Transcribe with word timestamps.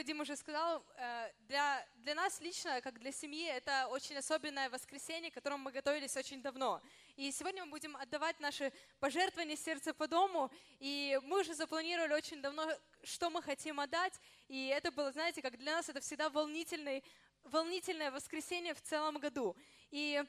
Вадим 0.00 0.20
уже 0.20 0.34
сказал, 0.34 0.82
э, 0.96 1.30
для, 1.40 1.86
для 1.96 2.14
нас 2.14 2.40
лично, 2.40 2.80
как 2.80 2.98
для 2.98 3.12
семьи, 3.12 3.44
это 3.44 3.86
очень 3.88 4.16
особенное 4.16 4.70
воскресенье, 4.70 5.30
к 5.30 5.34
которому 5.34 5.64
мы 5.64 5.72
готовились 5.72 6.16
очень 6.16 6.40
давно. 6.40 6.80
И 7.16 7.30
сегодня 7.30 7.66
мы 7.66 7.70
будем 7.70 7.94
отдавать 7.96 8.40
наши 8.40 8.72
пожертвования 8.98 9.56
сердца 9.56 9.92
по 9.92 10.08
дому. 10.08 10.50
И 10.78 11.20
мы 11.24 11.40
уже 11.40 11.52
запланировали 11.52 12.14
очень 12.14 12.40
давно, 12.40 12.66
что 13.02 13.28
мы 13.28 13.42
хотим 13.42 13.78
отдать. 13.78 14.18
И 14.48 14.68
это 14.68 14.90
было, 14.90 15.12
знаете, 15.12 15.42
как 15.42 15.58
для 15.58 15.76
нас 15.76 15.90
это 15.90 16.00
всегда 16.00 16.30
волнительный, 16.30 17.04
волнительное 17.44 18.10
воскресенье 18.10 18.72
в 18.72 18.80
целом 18.80 19.18
году. 19.18 19.54
И 19.90 20.24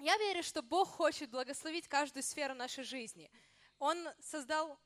я 0.00 0.16
верю, 0.16 0.42
что 0.42 0.60
Бог 0.60 0.88
хочет 0.88 1.30
благословить 1.30 1.86
каждую 1.86 2.24
сферу 2.24 2.54
нашей 2.54 2.82
жизни. 2.82 3.30
Он 3.78 4.08
создал 4.20 4.76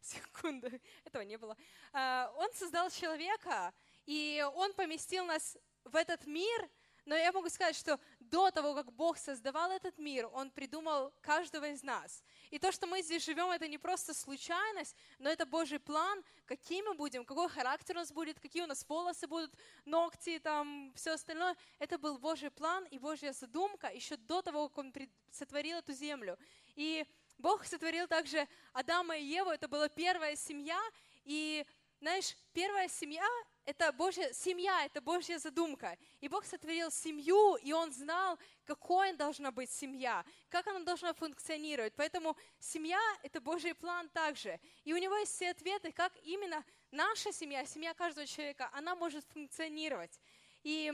секунду, 0.02 0.68
этого 1.04 1.22
не 1.22 1.36
было. 1.36 1.56
А, 1.92 2.32
он 2.36 2.52
создал 2.54 2.90
человека, 2.90 3.72
и 4.06 4.44
он 4.54 4.72
поместил 4.74 5.24
нас 5.24 5.56
в 5.84 5.96
этот 5.96 6.26
мир, 6.26 6.70
но 7.06 7.16
я 7.16 7.32
могу 7.32 7.48
сказать, 7.48 7.76
что 7.76 7.98
до 8.18 8.50
того, 8.50 8.74
как 8.74 8.92
Бог 8.92 9.18
создавал 9.18 9.70
этот 9.72 9.98
мир, 9.98 10.28
Он 10.32 10.50
придумал 10.50 11.12
каждого 11.22 11.68
из 11.68 11.82
нас. 11.82 12.22
И 12.50 12.58
то, 12.58 12.70
что 12.70 12.86
мы 12.86 13.02
здесь 13.02 13.24
живем, 13.24 13.50
это 13.50 13.66
не 13.66 13.78
просто 13.78 14.14
случайность, 14.14 14.94
но 15.18 15.30
это 15.30 15.46
Божий 15.46 15.80
план, 15.80 16.22
какие 16.46 16.82
мы 16.82 16.94
будем, 16.94 17.24
какой 17.24 17.48
характер 17.48 17.96
у 17.96 18.00
нас 18.00 18.12
будет, 18.12 18.38
какие 18.38 18.62
у 18.62 18.66
нас 18.66 18.86
волосы 18.88 19.26
будут, 19.26 19.52
ногти, 19.84 20.38
там, 20.38 20.92
все 20.94 21.12
остальное. 21.12 21.56
Это 21.78 21.98
был 21.98 22.18
Божий 22.18 22.50
план 22.50 22.84
и 22.84 22.98
Божья 22.98 23.32
задумка 23.32 23.88
еще 23.88 24.16
до 24.16 24.42
того, 24.42 24.68
как 24.68 24.78
Он 24.78 24.94
сотворил 25.32 25.78
эту 25.78 25.92
землю. 25.92 26.38
И 26.76 27.06
Бог 27.40 27.64
сотворил 27.64 28.06
также 28.06 28.46
Адама 28.72 29.16
и 29.16 29.24
Еву, 29.24 29.50
это 29.50 29.66
была 29.66 29.88
первая 29.88 30.36
семья, 30.36 30.78
и, 31.24 31.64
знаешь, 32.00 32.36
первая 32.52 32.86
семья— 32.88 33.26
это 33.64 33.92
Божья 33.92 34.30
семья, 34.32 34.84
это 34.84 35.00
Божья 35.00 35.38
задумка. 35.38 35.96
И 36.20 36.28
Бог 36.28 36.44
сотворил 36.44 36.90
семью, 36.90 37.56
и 37.56 37.72
Он 37.72 37.92
знал, 37.92 38.38
какой 38.64 39.14
должна 39.14 39.50
быть 39.50 39.70
семья, 39.70 40.22
как 40.50 40.66
она 40.66 40.80
должна 40.80 41.14
функционировать. 41.14 41.94
Поэтому 41.96 42.36
семья— 42.58 43.00
это 43.22 43.40
Божий 43.40 43.74
план 43.74 44.10
также. 44.10 44.60
И 44.84 44.92
у 44.92 44.98
Него 44.98 45.16
есть 45.16 45.34
все 45.34 45.50
ответы, 45.50 45.92
как 45.92 46.12
именно 46.24 46.62
наша 46.90 47.32
семья, 47.32 47.64
семья 47.64 47.94
каждого 47.94 48.26
человека, 48.26 48.68
она 48.74 48.94
может 48.94 49.24
функционировать. 49.26 50.20
И 50.62 50.92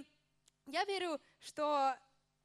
я 0.67 0.85
верю, 0.85 1.21
что 1.41 1.97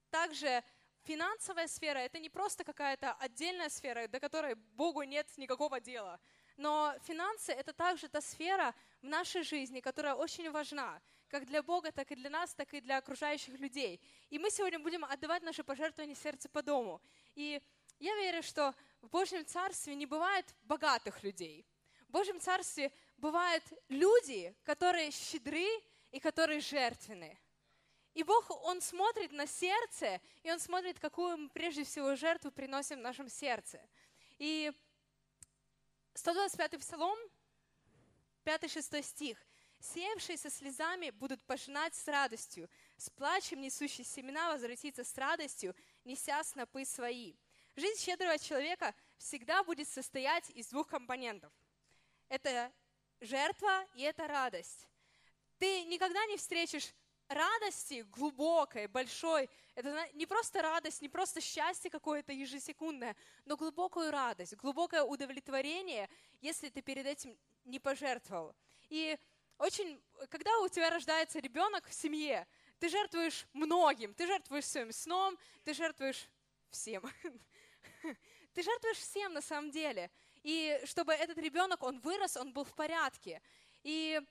также 0.09 0.63
финансовая 1.03 1.67
сфера— 1.67 1.97
это 1.99 2.19
не 2.19 2.29
просто 2.29 2.63
какая-то 2.63 3.13
отдельная 3.13 3.69
сфера, 3.69 4.07
до 4.07 4.19
которой 4.19 4.55
Богу 4.55 5.03
нет 5.03 5.27
никакого 5.37 5.79
дела. 5.79 6.19
Но 6.57 6.93
финансы— 7.03 7.51
это 7.53 7.73
также 7.73 8.07
та 8.07 8.21
сфера 8.21 8.73
в 9.01 9.05
нашей 9.05 9.43
жизни, 9.43 9.79
которая 9.79 10.15
очень 10.15 10.49
важна, 10.51 11.01
как 11.27 11.45
для 11.45 11.63
Бога, 11.63 11.91
так 11.91 12.11
и 12.11 12.15
для 12.15 12.29
нас, 12.29 12.53
так 12.53 12.73
и 12.73 12.81
для 12.81 12.97
окружающих 12.97 13.57
людей. 13.59 13.99
И 14.29 14.37
мы 14.37 14.49
сегодня 14.51 14.79
будем 14.79 15.05
отдавать 15.05 15.43
наши 15.43 15.63
пожертвования 15.63 16.15
сердце 16.15 16.49
по 16.49 16.61
дому. 16.61 17.01
И 17.35 17.61
я 17.99 18.15
верю, 18.15 18.43
что 18.43 18.75
в 19.01 19.09
Божьем 19.09 19.45
Царстве 19.45 19.95
не 19.95 20.05
бывает 20.05 20.45
богатых 20.63 21.23
людей. 21.23 21.65
В 22.07 22.11
Божьем 22.11 22.39
Царстве 22.39 22.91
бывают 23.17 23.63
люди, 23.87 24.55
которые 24.63 25.11
щедры 25.11 25.67
и 26.11 26.19
которые 26.19 26.59
жертвенны. 26.59 27.39
И 28.13 28.23
Бог, 28.23 28.49
Он 28.65 28.81
смотрит 28.81 29.31
на 29.31 29.47
сердце, 29.47 30.19
и 30.43 30.51
Он 30.51 30.59
смотрит, 30.59 30.99
какую 30.99 31.37
мы 31.37 31.49
прежде 31.49 31.83
всего 31.83 32.15
жертву 32.15 32.51
приносим 32.51 32.99
в 32.99 33.01
нашем 33.01 33.29
сердце. 33.29 33.79
И 34.37 34.71
125-й 36.15 36.79
Псалом, 36.79 37.17
5-6 38.43 39.03
стих. 39.03 39.37
«Сеявшие 39.79 40.37
со 40.37 40.51
слезами 40.51 41.09
будут 41.09 41.41
пожинать 41.43 41.95
с 41.95 42.07
радостью, 42.07 42.69
с 42.97 43.09
плачем 43.09 43.61
несущие 43.61 44.05
семена 44.05 44.51
возвратится 44.51 45.03
с 45.03 45.17
радостью, 45.17 45.75
неся 46.03 46.43
снопы 46.43 46.85
свои». 46.85 47.33
Жизнь 47.75 48.01
щедрого 48.01 48.37
человека 48.37 48.93
всегда 49.17 49.63
будет 49.63 49.87
состоять 49.87 50.49
из 50.51 50.67
двух 50.67 50.87
компонентов. 50.87 51.51
Это 52.27 52.71
жертва 53.21 53.85
и 53.95 54.01
это 54.01 54.27
радость. 54.27 54.87
Ты 55.57 55.83
никогда 55.85 56.25
не 56.25 56.37
встретишь 56.37 56.93
радости 57.33 58.05
глубокой, 58.11 58.87
большой. 58.87 59.49
Это 59.75 60.07
не 60.13 60.25
просто 60.25 60.61
радость, 60.61 61.01
не 61.01 61.09
просто 61.09 61.41
счастье 61.41 61.89
какое-то 61.89 62.33
ежесекундное, 62.33 63.15
но 63.45 63.57
глубокую 63.57 64.11
радость, 64.11 64.55
глубокое 64.55 65.03
удовлетворение, 65.03 66.09
если 66.41 66.69
ты 66.69 66.81
перед 66.81 67.05
этим 67.05 67.37
не 67.65 67.79
пожертвовал. 67.79 68.55
И 68.89 69.17
очень, 69.57 70.01
когда 70.29 70.57
у 70.59 70.67
тебя 70.67 70.89
рождается 70.89 71.39
ребенок 71.39 71.87
в 71.87 71.93
семье, 71.93 72.47
ты 72.79 72.89
жертвуешь 72.89 73.45
многим, 73.53 74.13
ты 74.13 74.25
жертвуешь 74.25 74.65
своим 74.65 74.91
сном, 74.91 75.37
ты 75.63 75.73
жертвуешь 75.73 76.27
всем. 76.69 77.03
Ты 78.53 78.63
жертвуешь 78.63 78.97
всем 78.97 79.31
на 79.31 79.41
самом 79.41 79.71
деле. 79.71 80.11
И 80.43 80.77
чтобы 80.83 81.13
этот 81.13 81.37
ребенок, 81.37 81.83
он 81.83 81.99
вырос, 81.99 82.35
он 82.35 82.51
был 82.51 82.65
в 82.65 82.73
порядке. 82.73 83.41
И 83.83 84.21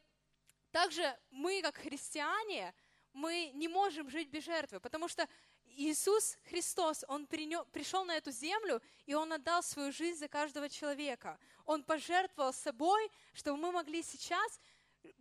также 0.73 1.19
мы, 1.31 1.63
как 1.63 1.77
христиане, 1.77 2.75
мы 3.13 3.51
не 3.55 3.69
можем 3.69 4.09
жить 4.11 4.29
без 4.29 4.45
жертвы, 4.45 4.81
потому 4.81 5.09
что 5.09 5.29
Иисус 5.77 6.37
Христос, 6.49 7.05
Он 7.09 7.27
принес, 7.27 7.65
пришел 7.73 8.05
на 8.05 8.17
эту 8.17 8.31
землю, 8.31 8.83
и 9.07 9.15
Он 9.15 9.33
отдал 9.33 9.63
свою 9.63 9.93
жизнь 9.93 10.19
за 10.19 10.29
каждого 10.29 10.69
человека. 10.69 11.39
Он 11.65 11.83
пожертвовал 11.83 12.53
собой, 12.53 13.11
чтобы 13.33 13.59
мы 13.59 13.73
могли 13.73 14.03
сейчас 14.03 14.61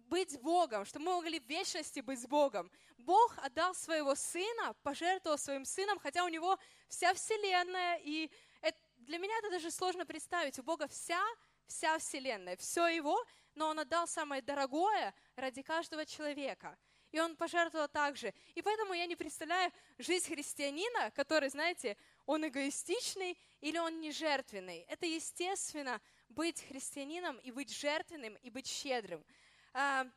быть 0.09 0.31
с 0.31 0.38
Богом, 0.38 0.85
чтобы 0.85 1.05
мы 1.05 1.16
могли 1.16 1.39
в 1.39 1.45
вечности 1.45 2.01
быть 2.01 2.19
с 2.19 2.28
Богом. 2.28 2.69
Бог 2.97 3.38
отдал 3.38 3.73
своего 3.75 4.16
Сына, 4.16 4.73
пожертвовал 4.83 5.38
своим 5.38 5.66
Сыном, 5.66 5.99
хотя 5.99 6.25
у 6.25 6.29
Него 6.29 6.57
вся 6.89 7.13
Вселенная, 7.13 7.97
и 8.03 8.29
это, 8.61 8.78
для 8.97 9.17
меня 9.17 9.38
это 9.39 9.51
даже 9.51 9.72
сложно 9.72 10.05
представить. 10.05 10.59
У 10.59 10.63
Бога 10.63 10.88
вся, 10.88 11.22
вся 11.67 11.97
Вселенная, 11.99 12.57
все 12.57 12.88
Его, 12.88 13.23
но 13.55 13.67
Он 13.69 13.79
отдал 13.79 14.07
самое 14.07 14.41
дорогое 14.41 15.13
ради 15.35 15.61
каждого 15.61 16.05
человека– 16.05 16.78
и 17.12 17.20
он 17.20 17.36
пожертвовал 17.36 17.88
также. 17.88 18.34
И 18.56 18.62
поэтому 18.62 18.94
я 18.94 19.06
не 19.06 19.16
представляю 19.16 19.72
жизнь 19.97 20.28
христианина, 20.28 21.12
который, 21.12 21.50
знаете, 21.50 21.97
он 22.25 22.47
эгоистичный 22.47 23.38
или 23.62 23.78
он 23.78 24.00
не 24.00 24.12
жертвенный. 24.12 24.86
Это 24.88 25.06
естественно 25.06 26.00
быть 26.30 26.62
христианином 26.62 27.38
и 27.38 27.52
быть 27.52 27.75
жертвенным 27.75 28.36
и 28.36 28.50
быть 28.50 28.68
щедрым. 28.68 29.25
А, 29.74 30.08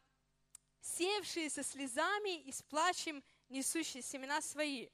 сеявшие 0.80 1.48
со 1.48 1.62
слезами 1.62 2.40
и 2.42 2.52
с 2.52 2.62
плачем 2.62 3.22
несущие 3.48 4.02
семена 4.02 4.40
свои. 4.40 4.88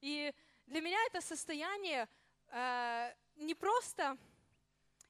И 0.00 0.32
для 0.66 0.80
меня 0.80 0.98
это 1.06 1.20
состояние 1.20 2.08
а, 2.48 3.14
не 3.36 3.54
просто 3.54 4.16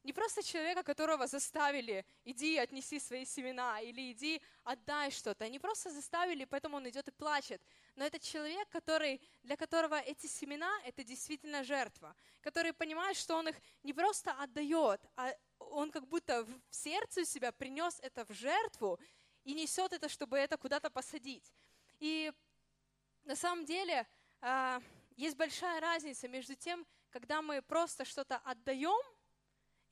не 0.04 0.12
просто 0.12 0.42
человека, 0.42 0.82
которого 0.82 1.26
заставили, 1.26 2.04
иди 2.24 2.58
отнеси 2.58 3.00
свои 3.00 3.24
семена, 3.24 3.80
или 3.80 4.12
иди 4.12 4.42
отдай 4.62 5.10
что-то. 5.10 5.48
Не 5.48 5.58
просто 5.58 5.90
заставили, 5.90 6.44
поэтому 6.44 6.76
он 6.76 6.88
идет 6.90 7.08
и 7.08 7.10
плачет. 7.10 7.62
Но 7.96 8.04
это 8.04 8.18
человек, 8.18 8.68
который, 8.68 9.18
для 9.42 9.56
которого 9.56 9.98
эти 9.98 10.26
семена— 10.26 10.70
это 10.84 11.02
действительно 11.04 11.64
жертва, 11.64 12.14
который 12.42 12.74
понимает, 12.74 13.16
что 13.16 13.36
он 13.36 13.48
их 13.48 13.56
не 13.82 13.94
просто 13.94 14.32
отдает, 14.32 15.00
а 15.16 15.34
он 15.58 15.90
как 15.90 16.06
будто 16.06 16.44
в 16.44 16.74
сердце 16.74 17.22
у 17.22 17.24
себя 17.24 17.50
принес 17.50 17.98
это 18.00 18.26
в 18.26 18.32
жертву 18.32 19.00
и 19.42 19.54
несет 19.54 19.94
это, 19.94 20.10
чтобы 20.10 20.36
это 20.36 20.58
куда-то 20.58 20.90
посадить. 20.90 21.50
И 21.98 22.30
на 23.24 23.36
самом 23.36 23.64
деле 23.64 24.06
а, 24.42 24.82
есть 25.16 25.36
большая 25.36 25.80
разница 25.80 26.28
между 26.28 26.54
тем, 26.54 26.86
когда 27.10 27.40
мы 27.40 27.62
просто 27.62 28.04
что-то 28.04 28.36
отдаем— 28.44 29.00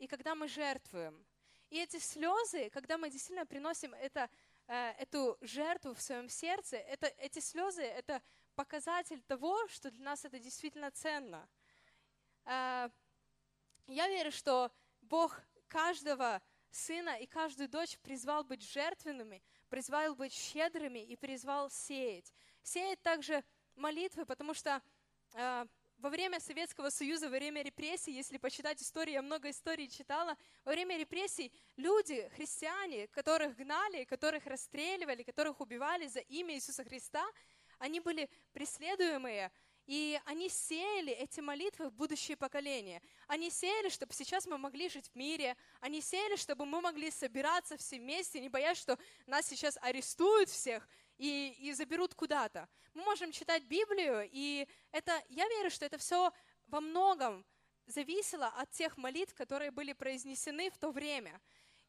и 0.03 0.09
когда 0.09 0.35
мы 0.35 0.49
жертвуем. 0.49 1.25
И 1.71 1.79
эти 1.79 1.99
слезы, 2.01 2.71
когда 2.71 2.99
мы 2.99 3.09
действительно 3.09 3.47
приносим 3.47 3.95
это, 3.95 4.29
э, 4.67 4.91
эту 4.99 5.39
жертву 5.41 5.95
в 5.95 6.03
своем 6.03 6.29
сердце, 6.29 6.77
это, 6.77 7.07
эти 7.19 7.39
слезы— 7.39 7.83
это 8.01 8.21
показатель 8.57 9.23
того, 9.23 9.69
что 9.69 9.93
для 9.93 10.05
нас 10.05 10.25
это 10.25 10.41
действительно 10.41 10.91
ценно. 10.91 11.49
Э, 12.47 12.91
я 13.87 14.09
верю, 14.09 14.33
что 14.33 14.73
Бог 15.03 15.41
каждого 15.69 16.43
сына 16.73 17.17
и 17.21 17.27
каждую 17.27 17.69
дочь 17.69 17.97
призвал 17.99 18.43
быть 18.43 18.69
жертвенными, 18.69 19.41
призвал 19.69 20.17
быть 20.17 20.33
щедрыми 20.33 20.99
и 20.99 21.15
призвал 21.15 21.71
сеять. 21.71 22.35
Сеять 22.65 23.01
также 23.03 23.45
молитвы, 23.77 24.27
потому 24.27 24.53
что 24.53 24.83
э, 25.35 25.67
во 26.03 26.11
время 26.11 26.41
Советского 26.41 26.91
Союза, 26.91 27.31
во 27.31 27.37
время 27.37 27.63
репрессий, 27.63 28.11
если 28.13 28.37
почитать 28.37 28.83
истории, 28.83 29.13
я 29.13 29.23
много 29.23 29.51
историй 29.51 29.89
читала, 29.89 30.37
во 30.65 30.73
время 30.73 30.99
репрессий 30.99 31.53
люди, 31.77 32.29
христиане, 32.35 33.07
которых 33.07 33.57
гнали, 33.57 34.03
которых 34.05 34.45
расстреливали, 34.47 35.23
которых 35.23 35.61
убивали 35.61 36.09
за 36.09 36.19
имя 36.19 36.57
Иисуса 36.57 36.83
Христа, 36.83 37.25
они 37.79 38.01
были 38.01 38.29
преследуемые, 38.53 39.53
И 39.87 40.21
они 40.27 40.49
сеяли 40.49 41.13
эти 41.13 41.41
молитвы 41.41 41.89
в 41.91 41.93
будущее 41.93 42.37
поколение. 42.37 43.03
Они 43.27 43.51
сеяли, 43.51 43.89
чтобы 43.89 44.13
сейчас 44.13 44.47
мы 44.47 44.57
могли 44.57 44.89
жить 44.89 45.11
в 45.13 45.17
мире. 45.17 45.57
Они 45.81 46.01
сеяли, 46.01 46.37
чтобы 46.37 46.67
мы 46.67 46.81
могли 46.81 47.11
собираться 47.11 47.77
все 47.77 47.99
вместе, 47.99 48.41
не 48.41 48.49
боясь, 48.49 48.79
что 48.79 48.97
нас 49.27 49.47
сейчас 49.47 49.77
арестуют 49.83 50.49
всех 50.51 50.89
и, 51.23 51.55
и 51.61 51.73
заберут 51.73 52.15
куда-то. 52.15 52.69
Мы 52.95 53.05
можем 53.05 53.31
читать 53.31 53.63
Библию, 53.63 54.29
и 54.33 54.67
это, 54.91 55.13
я 55.29 55.49
верю, 55.49 55.71
что 55.71 55.87
это 55.87 55.97
все 55.97 56.33
во 56.67 56.81
многом 56.81 57.45
зависело 57.87 58.49
от 58.49 58.73
тех 58.73 58.97
молитв, 58.97 59.33
которые 59.35 59.71
были 59.71 59.93
произнесены 59.93 60.69
в 60.71 60.79
то 60.79 60.91
время. 60.91 61.41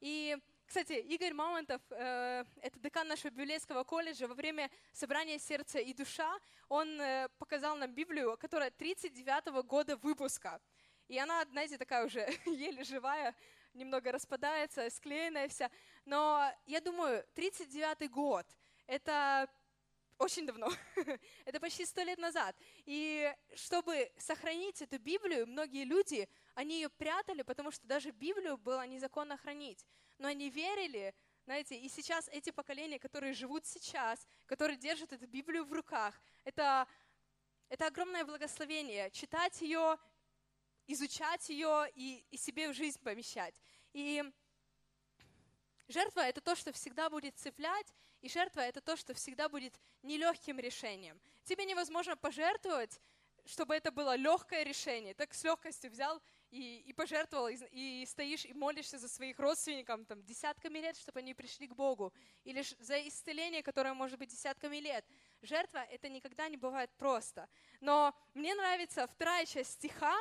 И 0.01 0.37
кстати, 0.67 0.93
Игорь 0.93 1.33
Мамонтов, 1.33 1.81
э, 1.89 2.43
это 2.61 2.79
декан 2.79 3.07
нашего 3.07 3.31
библейского 3.31 3.83
колледжа, 3.83 4.27
во 4.27 4.35
время 4.35 4.69
собрания 4.91 5.39
«Сердце 5.39 5.79
и 5.79 5.93
душа» 5.93 6.37
он 6.69 7.01
э, 7.01 7.27
показал 7.39 7.75
нам 7.75 7.91
Библию, 7.91 8.37
которая 8.37 8.69
39-го 8.69 9.63
года 9.63 9.97
выпуска. 9.97 10.61
И 11.07 11.17
она, 11.17 11.43
знаете, 11.45 11.79
такая 11.79 12.05
уже 12.05 12.19
еле 12.45 12.83
живая, 12.83 13.33
немного 13.73 14.11
распадается, 14.11 14.87
склеенная 14.91 15.47
вся. 15.47 15.71
Но 16.05 16.51
я 16.67 16.81
думаю, 16.81 17.25
39-й 17.35 18.07
год— 18.09 18.45
это 18.87 19.49
очень 20.17 20.45
давно. 20.45 20.69
это 21.45 21.59
почти 21.59 21.85
сто 21.85 22.03
лет 22.03 22.19
назад. 22.19 22.55
И 22.85 23.33
чтобы 23.55 24.11
сохранить 24.17 24.81
эту 24.81 24.99
Библию, 24.99 25.47
многие 25.47 25.83
люди, 25.83 26.29
они 26.55 26.75
ее 26.75 26.89
прятали, 26.89 27.41
потому 27.41 27.71
что 27.71 27.85
даже 27.87 28.11
Библию 28.11 28.57
было 28.57 28.85
незаконно 28.87 29.37
хранить 29.37 29.85
но 30.17 30.27
они 30.27 30.49
верили, 30.49 31.13
знаете, 31.45 31.77
и 31.77 31.89
сейчас 31.89 32.29
эти 32.29 32.51
поколения, 32.51 32.99
которые 32.99 33.33
живут 33.33 33.65
сейчас, 33.65 34.25
которые 34.45 34.77
держат 34.77 35.11
эту 35.11 35.27
Библию 35.27 35.65
в 35.65 35.73
руках, 35.73 36.19
это, 36.43 36.87
это 37.69 37.87
огромное 37.87 38.23
благословение, 38.23 39.11
читать 39.11 39.61
ее, 39.61 39.97
изучать 40.87 41.49
ее 41.49 41.89
и, 41.95 42.25
и 42.31 42.37
себе 42.37 42.69
в 42.69 42.73
жизнь 42.73 43.01
помещать. 43.01 43.59
И 43.91 44.23
жертва— 45.87 46.19
это 46.21 46.41
то, 46.41 46.55
что 46.55 46.71
всегда 46.71 47.09
будет 47.09 47.37
цеплять, 47.37 47.93
и 48.21 48.29
жертва— 48.29 48.59
это 48.61 48.81
то, 48.81 48.95
что 48.95 49.13
всегда 49.13 49.49
будет 49.49 49.79
нелегким 50.01 50.59
решением. 50.59 51.19
Тебе 51.43 51.65
невозможно 51.65 52.15
пожертвовать, 52.15 52.99
чтобы 53.45 53.75
это 53.75 53.91
было 53.91 54.15
легкое 54.15 54.63
решение. 54.63 55.13
Так 55.13 55.33
с 55.33 55.43
легкостью 55.43 55.91
взял 55.91 56.21
и, 56.49 56.79
и 56.79 56.93
пожертвовал, 56.93 57.47
и, 57.47 57.57
и 57.71 58.05
стоишь 58.05 58.45
и 58.45 58.53
молишься 58.53 58.97
за 58.97 59.09
своих 59.09 59.39
родственников 59.39 60.05
там, 60.05 60.23
десятками 60.23 60.79
лет, 60.79 60.97
чтобы 60.97 61.19
они 61.19 61.33
пришли 61.33 61.67
к 61.67 61.73
Богу, 61.73 62.13
или 62.43 62.63
за 62.79 63.05
исцеление, 63.07 63.63
которое 63.63 63.93
может 63.93 64.19
быть 64.19 64.29
десятками 64.29 64.77
лет. 64.77 65.05
Жертва— 65.41 65.83
это 65.91 66.09
никогда 66.09 66.47
не 66.47 66.57
бывает 66.57 66.91
просто. 66.97 67.49
Но 67.81 68.15
мне 68.33 68.55
нравится 68.55 69.07
вторая 69.07 69.45
часть 69.45 69.73
стиха, 69.73 70.15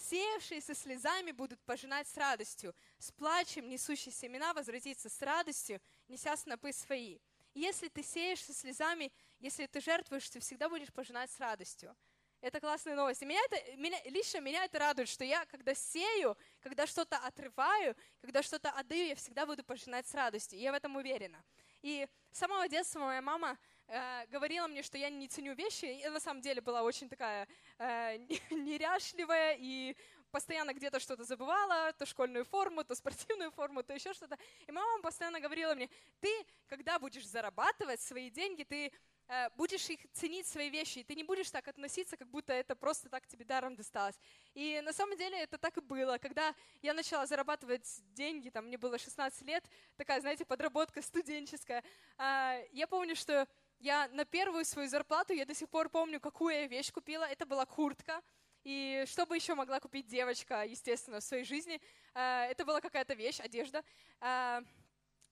«Сеявшие 0.00 0.60
со 0.60 0.74
слезами 0.74 1.32
будут 1.32 1.60
пожинать 1.62 2.08
с 2.08 2.16
радостью, 2.16 2.74
с 2.98 3.12
плачем 3.12 3.68
несущие 3.68 4.12
семена 4.12 4.54
возвратится 4.54 5.08
с 5.08 5.22
радостью, 5.22 5.80
неся 6.08 6.36
снопы 6.36 6.72
свои». 6.72 7.18
Если 7.54 7.88
ты 7.88 8.02
сеешь 8.02 8.44
со 8.44 8.54
слезами, 8.54 9.12
если 9.40 9.66
ты 9.66 9.80
жертвуешь, 9.80 10.28
ты 10.30 10.38
всегда 10.40 10.68
будешь 10.68 10.92
пожинать 10.92 11.30
с 11.30 11.40
радостью. 11.40 11.96
Это 12.40 12.60
классная 12.60 12.94
новость. 12.94 13.22
И 13.22 13.26
меня 13.26 13.40
это, 13.50 13.76
меня, 13.76 13.98
лично 14.04 14.38
меня 14.38 14.64
это 14.64 14.78
радует, 14.78 15.08
что 15.08 15.24
я, 15.24 15.44
когда 15.46 15.74
сею, 15.74 16.38
когда 16.60 16.86
что-то 16.86 17.18
отрываю, 17.18 17.94
когда 18.20 18.42
что-то 18.42 18.70
отдаю, 18.70 19.08
я 19.08 19.14
всегда 19.14 19.44
буду 19.44 19.62
пожинать 19.62 20.06
с 20.06 20.14
радостью. 20.14 20.58
И 20.58 20.62
я 20.62 20.72
в 20.72 20.74
этом 20.74 20.96
уверена. 20.96 21.44
И 21.82 22.08
с 22.30 22.38
самого 22.38 22.66
детства 22.68 23.00
моя 23.00 23.20
мама 23.20 23.58
э, 23.90 24.26
говорила 24.28 24.66
мне, 24.66 24.82
что 24.82 24.96
я 24.96 25.10
не 25.10 25.28
ценю 25.28 25.54
вещи. 25.54 25.84
И 25.84 26.08
на 26.08 26.20
самом 26.20 26.40
деле 26.40 26.60
была 26.60 26.82
очень 26.82 27.08
такая 27.08 27.46
э, 27.78 28.16
неряшливая 28.50 29.56
и 29.58 29.96
постоянно 30.30 30.72
где-то 30.72 31.00
что-то 31.00 31.24
забывала, 31.24 31.92
то 31.92 32.06
школьную 32.06 32.44
форму, 32.44 32.84
то 32.84 32.94
спортивную 32.94 33.50
форму, 33.50 33.82
то 33.82 33.92
еще 33.92 34.14
что-то. 34.14 34.38
И 34.66 34.72
мама 34.72 35.02
постоянно 35.02 35.40
говорила 35.40 35.74
мне, 35.74 35.90
ты, 36.20 36.30
когда 36.68 36.98
будешь 36.98 37.26
зарабатывать 37.26 38.00
свои 38.00 38.30
деньги, 38.30 38.62
ты 38.62 38.92
Э, 39.32 39.48
будешь 39.56 39.88
их 39.88 40.00
ценить 40.12 40.48
свои 40.48 40.70
вещи, 40.70 40.98
и 40.98 41.04
ты 41.04 41.14
не 41.14 41.22
будешь 41.22 41.48
так 41.52 41.68
относиться, 41.68 42.16
как 42.16 42.28
будто 42.28 42.52
это 42.52 42.74
просто 42.74 43.08
так 43.08 43.28
тебе 43.28 43.44
даром 43.44 43.76
досталось. 43.76 44.18
И 44.54 44.80
на 44.84 44.92
самом 44.92 45.16
деле 45.16 45.38
это 45.38 45.56
так 45.56 45.76
и 45.76 45.80
было. 45.80 46.18
Когда 46.18 46.52
я 46.82 46.92
начала 46.94 47.26
зарабатывать 47.26 47.86
деньги, 48.12 48.50
там 48.50 48.66
мне 48.66 48.76
было 48.76 48.98
16 48.98 49.42
лет, 49.42 49.64
такая, 49.96 50.20
знаете, 50.20 50.44
подработка 50.44 51.00
студенческая, 51.00 51.84
а, 52.18 52.58
я 52.72 52.88
помню, 52.88 53.14
что 53.14 53.46
я 53.80 54.08
на 54.08 54.24
первую 54.24 54.64
свою 54.64 54.88
зарплату, 54.88 55.32
я 55.32 55.44
до 55.44 55.54
сих 55.54 55.68
пор 55.68 55.88
помню, 55.88 56.20
какую 56.20 56.54
я 56.54 56.66
вещь 56.66 56.92
купила, 56.92 57.24
это 57.24 57.46
была 57.46 57.64
куртка, 57.64 58.22
и 58.62 59.04
что 59.06 59.24
бы 59.26 59.36
еще 59.36 59.54
могла 59.54 59.80
купить 59.80 60.06
девочка, 60.06 60.64
естественно, 60.64 61.20
в 61.20 61.24
своей 61.24 61.44
жизни, 61.44 61.80
э, 62.14 62.20
это 62.50 62.64
была 62.64 62.80
какая-то 62.80 63.14
вещь, 63.14 63.40
одежда. 63.40 63.82
Э, 64.20 64.60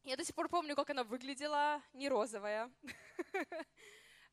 я 0.04 0.16
до 0.16 0.24
сих 0.24 0.34
пор 0.34 0.48
помню, 0.48 0.74
как 0.74 0.88
она 0.90 1.04
выглядела, 1.04 1.82
не 1.92 2.08
розовая. 2.08 2.70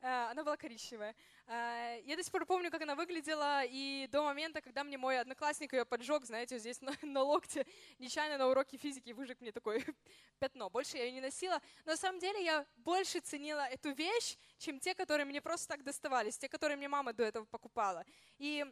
Э, 0.06 0.30
она 0.30 0.44
была 0.44 0.56
коричневая. 0.56 1.16
Э, 1.48 2.00
я 2.04 2.14
до 2.14 2.22
сих 2.22 2.30
пор 2.30 2.46
помню, 2.46 2.70
как 2.70 2.80
она 2.80 2.94
выглядела, 2.94 3.64
и 3.64 4.06
до 4.12 4.22
момента, 4.22 4.60
когда 4.60 4.84
мне 4.84 4.96
мой 4.96 5.18
одноклассник 5.18 5.72
ее 5.72 5.84
поджег, 5.84 6.24
знаете, 6.24 6.58
здесь 6.58 6.80
на, 6.80 6.92
на 7.02 7.22
локте, 7.22 7.66
нечаянно 7.98 8.38
на 8.38 8.46
уроке 8.46 8.76
физики 8.76 9.10
выжег 9.10 9.40
мне 9.40 9.50
такое 9.50 9.84
пятно. 10.38 10.70
Больше 10.70 10.96
я 10.96 11.06
ее 11.06 11.12
не 11.12 11.20
носила. 11.20 11.60
Но 11.84 11.92
на 11.92 11.96
самом 11.96 12.20
деле 12.20 12.44
я 12.44 12.64
больше 12.76 13.18
ценила 13.18 13.66
эту 13.66 13.90
вещь, 13.90 14.38
чем 14.58 14.78
те, 14.78 14.94
которые 14.94 15.24
мне 15.24 15.40
просто 15.40 15.66
так 15.66 15.82
доставались, 15.82 16.38
те, 16.38 16.48
которые 16.48 16.76
мне 16.76 16.86
мама 16.86 17.12
до 17.12 17.24
этого 17.24 17.44
покупала. 17.44 18.04
И 18.38 18.64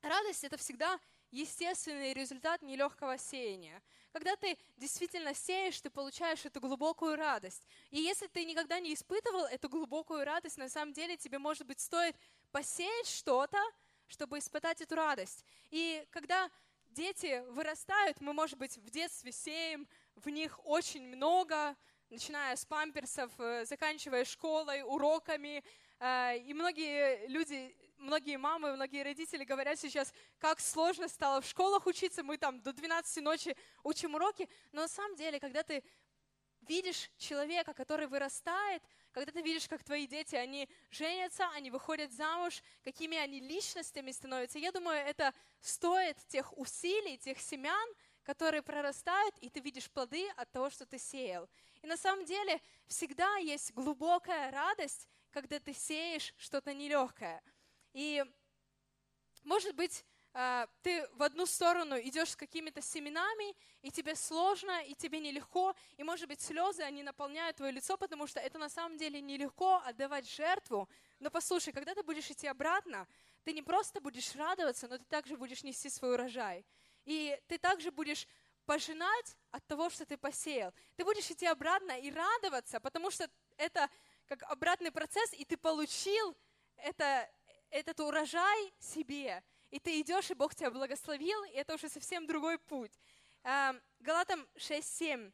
радость— 0.00 0.44
это 0.44 0.56
всегда 0.56 0.98
естественный 1.30 2.14
результат 2.14 2.62
нелегкого 2.62 3.18
сеяния. 3.18 3.82
Когда 4.12 4.36
ты 4.36 4.58
действительно 4.76 5.34
сеешь, 5.34 5.80
ты 5.80 5.88
получаешь 5.88 6.44
эту 6.44 6.60
глубокую 6.60 7.16
радость. 7.16 7.66
И 7.90 7.98
если 7.98 8.26
ты 8.26 8.44
никогда 8.44 8.78
не 8.78 8.92
испытывал 8.92 9.46
эту 9.46 9.70
глубокую 9.70 10.24
радость, 10.24 10.58
на 10.58 10.68
самом 10.68 10.92
деле 10.92 11.16
тебе, 11.16 11.38
может 11.38 11.66
быть, 11.66 11.80
стоит 11.80 12.14
посеять 12.50 13.08
что-то, 13.08 13.58
чтобы 14.08 14.38
испытать 14.38 14.82
эту 14.82 14.96
радость. 14.96 15.46
И 15.70 16.06
когда 16.10 16.50
дети 16.90 17.42
вырастают, 17.52 18.20
мы, 18.20 18.34
может 18.34 18.58
быть, 18.58 18.76
в 18.76 18.90
детстве 18.90 19.32
сеем 19.32 19.88
в 20.16 20.28
них 20.28 20.60
очень 20.66 21.06
много, 21.08 21.74
начиная 22.10 22.54
с 22.54 22.66
памперсов, 22.66 23.30
э, 23.38 23.64
заканчивая 23.64 24.26
школой, 24.26 24.82
уроками. 24.82 25.64
Э, 25.98 26.36
и 26.36 26.52
многие 26.52 27.26
люди 27.28 27.74
многие 28.02 28.36
мамы, 28.36 28.74
многие 28.74 29.02
родители 29.02 29.44
говорят 29.44 29.78
сейчас, 29.78 30.12
как 30.38 30.60
сложно 30.60 31.08
стало 31.08 31.40
в 31.40 31.46
школах 31.46 31.86
учиться, 31.86 32.22
мы 32.22 32.36
там 32.36 32.60
до 32.60 32.72
12 32.72 33.22
ночи 33.22 33.56
учим 33.82 34.14
уроки, 34.14 34.48
но 34.72 34.82
на 34.82 34.88
самом 34.88 35.16
деле, 35.16 35.40
когда 35.40 35.62
ты 35.62 35.82
видишь 36.62 37.10
человека, 37.18 37.74
который 37.74 38.06
вырастает, 38.06 38.82
когда 39.12 39.32
ты 39.32 39.42
видишь, 39.42 39.68
как 39.68 39.84
твои 39.84 40.06
дети, 40.06 40.34
они 40.34 40.68
женятся, 40.90 41.48
они 41.50 41.70
выходят 41.70 42.12
замуж, 42.12 42.62
какими 42.84 43.16
они 43.16 43.40
личностями 43.40 44.10
становятся, 44.10 44.58
я 44.58 44.72
думаю, 44.72 44.98
это 44.98 45.34
стоит 45.60 46.16
тех 46.28 46.56
усилий, 46.56 47.18
тех 47.18 47.40
семян, 47.40 47.88
которые 48.22 48.62
прорастают, 48.62 49.36
и 49.38 49.50
ты 49.50 49.60
видишь 49.60 49.90
плоды 49.90 50.28
от 50.36 50.50
того, 50.52 50.70
что 50.70 50.86
ты 50.86 50.98
сеял. 50.98 51.48
И 51.82 51.86
на 51.86 51.96
самом 51.96 52.24
деле 52.24 52.60
всегда 52.86 53.36
есть 53.36 53.72
глубокая 53.72 54.50
радость, 54.52 55.08
когда 55.30 55.58
ты 55.58 55.72
сеешь 55.72 56.32
что-то 56.38 56.72
нелегкое. 56.72 57.42
И, 57.92 58.24
может 59.44 59.74
быть, 59.74 60.04
а, 60.34 60.66
ты 60.82 61.06
в 61.12 61.22
одну 61.22 61.44
сторону 61.44 61.98
идешь 62.00 62.30
с 62.30 62.36
какими-то 62.36 62.80
семенами, 62.80 63.54
и 63.82 63.90
тебе 63.90 64.14
сложно, 64.14 64.82
и 64.84 64.94
тебе 64.94 65.20
нелегко, 65.20 65.74
и, 65.98 66.02
может 66.02 66.26
быть, 66.26 66.40
слезы, 66.40 66.82
они 66.82 67.02
наполняют 67.02 67.56
твое 67.56 67.72
лицо, 67.72 67.98
потому 67.98 68.26
что 68.26 68.40
это 68.40 68.58
на 68.58 68.70
самом 68.70 68.96
деле 68.96 69.20
нелегко 69.20 69.82
отдавать 69.84 70.28
жертву. 70.28 70.88
Но 71.20 71.30
послушай, 71.30 71.72
когда 71.72 71.94
ты 71.94 72.02
будешь 72.02 72.30
идти 72.30 72.46
обратно, 72.46 73.06
ты 73.44 73.52
не 73.52 73.62
просто 73.62 74.00
будешь 74.00 74.34
радоваться, 74.34 74.88
но 74.88 74.96
ты 74.96 75.04
также 75.04 75.36
будешь 75.36 75.64
нести 75.64 75.90
свой 75.90 76.14
урожай. 76.14 76.64
И 77.04 77.38
ты 77.48 77.58
также 77.58 77.90
будешь 77.90 78.26
пожинать 78.64 79.36
от 79.50 79.66
того, 79.66 79.90
что 79.90 80.06
ты 80.06 80.16
посеял. 80.16 80.72
Ты 80.96 81.04
будешь 81.04 81.30
идти 81.30 81.46
обратно 81.46 81.98
и 81.98 82.10
радоваться, 82.10 82.80
потому 82.80 83.10
что 83.10 83.28
это 83.58 83.90
как 84.28 84.42
обратный 84.44 84.92
процесс, 84.92 85.34
и 85.34 85.44
ты 85.44 85.56
получил 85.56 86.34
это, 86.76 87.28
этот 87.72 87.98
урожай 88.00 88.72
себе, 88.78 89.42
и 89.70 89.80
ты 89.80 90.00
идешь, 90.00 90.30
и 90.30 90.34
Бог 90.34 90.54
тебя 90.54 90.70
благословил, 90.70 91.42
и 91.44 91.52
это 91.52 91.74
уже 91.74 91.88
совсем 91.88 92.26
другой 92.26 92.58
путь. 92.58 92.92
Галатам 93.98 94.46
6.7 94.56 95.32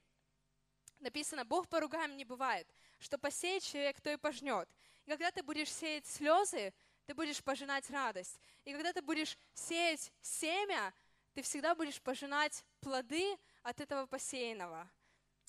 написано, 1.00 1.44
Бог 1.44 1.68
поругаем 1.68 2.16
не 2.16 2.24
бывает, 2.24 2.66
что 2.98 3.18
посеет 3.18 3.62
человек, 3.62 4.00
то 4.00 4.10
и 4.10 4.16
пожнет. 4.16 4.68
И 5.04 5.10
когда 5.10 5.30
ты 5.30 5.42
будешь 5.42 5.72
сеять 5.72 6.06
слезы, 6.06 6.72
ты 7.06 7.14
будешь 7.14 7.42
пожинать 7.42 7.90
радость. 7.90 8.40
И 8.64 8.72
когда 8.72 8.92
ты 8.92 9.02
будешь 9.02 9.36
сеять 9.54 10.12
семя, 10.20 10.94
ты 11.34 11.42
всегда 11.42 11.74
будешь 11.74 12.00
пожинать 12.00 12.64
плоды 12.80 13.36
от 13.62 13.80
этого 13.80 14.06
посеянного. 14.06 14.88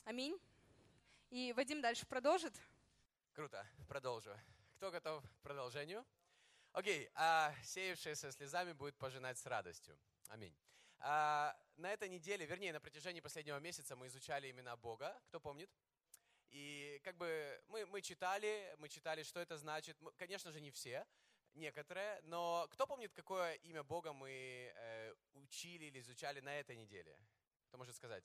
Аминь. 0.06 0.40
И 1.30 1.54
Вадим 1.54 1.82
дальше 1.82 2.06
продолжит. 2.06 2.54
Круто, 3.34 3.66
продолжу. 3.88 4.32
Кто 4.78 4.92
готов 4.92 5.24
к 5.24 5.42
продолжению? 5.44 6.06
Окей, 6.80 7.10
а 7.14 7.54
сеявший 7.62 8.16
со 8.16 8.32
слезами 8.32 8.72
будет 8.72 8.96
пожинать 8.96 9.38
с 9.38 9.46
радостью. 9.46 10.00
Аминь. 10.30 10.56
А, 11.00 11.54
на 11.76 11.92
этой 11.92 12.08
неделе, 12.08 12.46
вернее, 12.46 12.72
на 12.72 12.80
протяжении 12.80 13.20
последнего 13.20 13.60
месяца 13.60 13.98
мы 13.98 14.08
изучали 14.08 14.50
имена 14.50 14.78
Бога. 14.78 15.22
Кто 15.26 15.42
помнит? 15.42 15.70
И 16.52 17.02
как 17.04 17.18
бы 17.18 17.62
мы, 17.68 17.86
мы 17.88 18.02
читали, 18.02 18.74
мы 18.78 18.88
читали, 18.88 19.24
что 19.24 19.42
это 19.42 19.58
значит. 19.58 19.98
Конечно 20.16 20.54
же, 20.54 20.62
не 20.62 20.72
все, 20.72 21.06
некоторые. 21.54 22.22
Но 22.22 22.66
кто 22.72 22.88
помнит, 22.88 23.12
какое 23.14 23.56
имя 23.56 23.84
Бога 23.84 24.14
мы 24.14 24.72
э, 24.74 25.14
учили 25.34 25.84
или 25.88 26.00
изучали 26.00 26.40
на 26.40 26.62
этой 26.62 26.78
неделе? 26.78 27.20
Кто 27.68 27.78
может 27.78 27.94
сказать? 27.98 28.24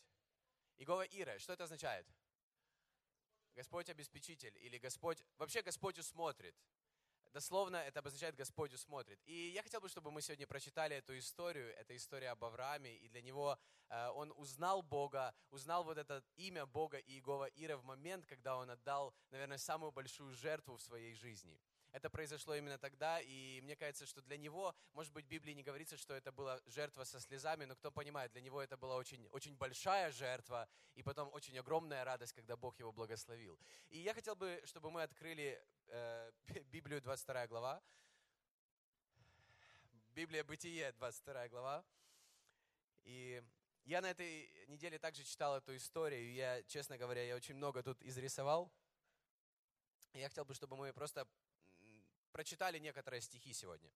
Иегова 0.76 1.02
Ире. 1.02 1.40
Что 1.40 1.54
это 1.54 1.64
означает? 1.64 2.06
Господь 3.56 3.90
обеспечитель 3.90 4.56
или 4.58 4.78
Господь, 4.78 5.24
вообще 5.38 5.60
Господь 5.62 5.98
усмотрит. 5.98 6.54
Дословно 7.34 7.78
это 7.78 7.98
обозначает 7.98 8.36
Господь 8.36 8.72
усмотрит. 8.72 9.18
И 9.24 9.50
я 9.50 9.64
хотел 9.64 9.80
бы, 9.80 9.88
чтобы 9.88 10.12
мы 10.12 10.22
сегодня 10.22 10.46
прочитали 10.46 10.94
эту 10.94 11.18
историю. 11.18 11.74
Это 11.76 11.96
история 11.96 12.30
об 12.30 12.44
Аврааме. 12.44 12.94
И 12.94 13.08
для 13.08 13.22
него 13.22 13.58
э, 13.88 14.08
он 14.10 14.32
узнал 14.36 14.82
Бога, 14.82 15.34
узнал 15.50 15.82
вот 15.82 15.98
это 15.98 16.22
имя 16.36 16.64
Бога 16.64 16.98
и 16.98 17.14
Иегова 17.14 17.46
Ира 17.56 17.76
в 17.76 17.84
момент, 17.84 18.24
когда 18.24 18.56
он 18.56 18.70
отдал, 18.70 19.12
наверное, 19.32 19.58
самую 19.58 19.90
большую 19.90 20.32
жертву 20.32 20.76
в 20.76 20.82
своей 20.82 21.14
жизни. 21.14 21.60
Это 21.94 22.10
произошло 22.10 22.56
именно 22.56 22.76
тогда, 22.76 23.20
и 23.20 23.60
мне 23.62 23.76
кажется, 23.76 24.04
что 24.04 24.20
для 24.20 24.36
него, 24.36 24.74
может 24.94 25.12
быть, 25.12 25.26
в 25.26 25.28
Библии 25.28 25.52
не 25.52 25.62
говорится, 25.62 25.96
что 25.96 26.12
это 26.12 26.32
была 26.32 26.60
жертва 26.66 27.04
со 27.04 27.20
слезами, 27.20 27.66
но 27.66 27.76
кто 27.76 27.92
понимает, 27.92 28.32
для 28.32 28.40
него 28.40 28.60
это 28.60 28.76
была 28.76 28.96
очень, 28.96 29.28
очень 29.28 29.56
большая 29.56 30.10
жертва, 30.10 30.68
и 30.96 31.04
потом 31.04 31.32
очень 31.32 31.56
огромная 31.56 32.02
радость, 32.02 32.32
когда 32.32 32.56
Бог 32.56 32.76
его 32.80 32.90
благословил. 32.90 33.56
И 33.90 34.00
я 34.00 34.12
хотел 34.12 34.34
бы, 34.34 34.60
чтобы 34.64 34.90
мы 34.90 35.04
открыли 35.04 35.64
э, 35.86 36.32
Библию 36.72 37.00
22 37.00 37.46
глава, 37.46 37.80
Библия 40.16 40.42
Бытие, 40.42 40.90
22 40.94 41.48
глава. 41.48 41.84
И 43.04 43.40
я 43.84 44.00
на 44.00 44.10
этой 44.10 44.50
неделе 44.66 44.98
также 44.98 45.22
читал 45.22 45.58
эту 45.58 45.76
историю. 45.76 46.34
Я, 46.34 46.60
честно 46.64 46.98
говоря, 46.98 47.22
я 47.22 47.36
очень 47.36 47.54
много 47.54 47.84
тут 47.84 48.02
изрисовал. 48.02 48.72
Я 50.12 50.28
хотел 50.28 50.44
бы, 50.44 50.54
чтобы 50.54 50.76
мы 50.76 50.92
просто 50.92 51.28
прочитали 52.34 52.80
некоторые 52.80 53.20
стихи 53.20 53.52
сегодня. 53.52 53.88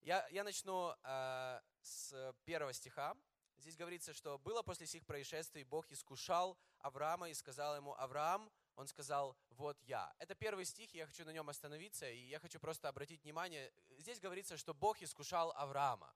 Я, 0.00 0.26
я 0.30 0.42
начну 0.42 0.96
э, 1.04 1.60
с 1.80 2.34
первого 2.44 2.72
стиха. 2.72 3.16
Здесь 3.56 3.76
говорится, 3.76 4.12
что 4.12 4.36
было 4.40 4.62
после 4.62 4.88
сих 4.88 5.06
происшествий, 5.06 5.62
Бог 5.62 5.86
искушал 5.92 6.58
Авраама 6.78 7.30
и 7.30 7.34
сказал 7.34 7.76
ему, 7.76 7.94
Авраам, 7.94 8.50
он 8.74 8.88
сказал, 8.88 9.36
вот 9.50 9.80
я. 9.82 10.12
Это 10.18 10.34
первый 10.34 10.64
стих, 10.64 10.92
я 10.92 11.06
хочу 11.06 11.24
на 11.24 11.30
нем 11.30 11.48
остановиться, 11.48 12.10
и 12.10 12.18
я 12.26 12.40
хочу 12.40 12.58
просто 12.58 12.88
обратить 12.88 13.22
внимание, 13.22 13.72
здесь 13.90 14.18
говорится, 14.18 14.56
что 14.56 14.74
Бог 14.74 15.00
искушал 15.00 15.52
Авраама. 15.52 16.12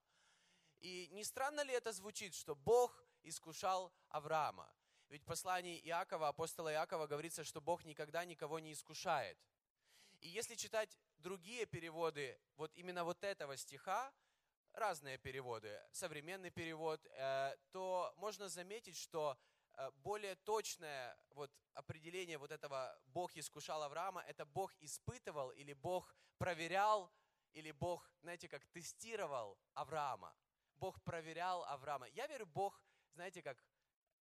И 0.80 1.08
не 1.12 1.22
странно 1.22 1.60
ли 1.60 1.72
это 1.72 1.92
звучит, 1.92 2.34
что 2.34 2.56
Бог 2.56 3.06
искушал 3.22 3.92
Авраама? 4.08 4.68
Ведь 5.10 5.22
в 5.22 5.26
послании 5.26 5.78
Иакова, 5.84 6.26
апостола 6.26 6.72
Иакова, 6.72 7.06
говорится, 7.06 7.44
что 7.44 7.60
Бог 7.60 7.84
никогда 7.84 8.24
никого 8.24 8.58
не 8.58 8.72
искушает. 8.72 9.38
И 10.18 10.28
если 10.28 10.56
читать 10.56 10.98
другие 11.18 11.66
переводы 11.66 12.38
вот 12.56 12.72
именно 12.74 13.04
вот 13.04 13.22
этого 13.24 13.56
стиха, 13.56 14.12
разные 14.72 15.18
переводы, 15.18 15.80
современный 15.92 16.50
перевод, 16.50 17.00
э, 17.06 17.56
то 17.72 18.12
можно 18.16 18.48
заметить, 18.48 18.96
что 18.96 19.38
э, 19.76 19.90
более 20.02 20.36
точное 20.36 21.16
вот 21.30 21.50
определение 21.74 22.38
вот 22.38 22.52
этого 22.52 22.98
«Бог 23.06 23.36
искушал 23.36 23.82
Авраама»— 23.82 24.22
это 24.28 24.44
Бог 24.44 24.74
испытывал 24.80 25.50
или 25.50 25.72
Бог 25.72 26.14
проверял, 26.38 27.10
или 27.52 27.70
Бог, 27.70 28.10
знаете, 28.20 28.48
как 28.48 28.64
тестировал 28.66 29.58
Авраама. 29.74 30.34
Бог 30.74 31.00
проверял 31.02 31.64
Авраама. 31.64 32.06
Я 32.08 32.26
верю, 32.26 32.46
Бог, 32.46 32.82
знаете, 33.14 33.42
как 33.42 33.62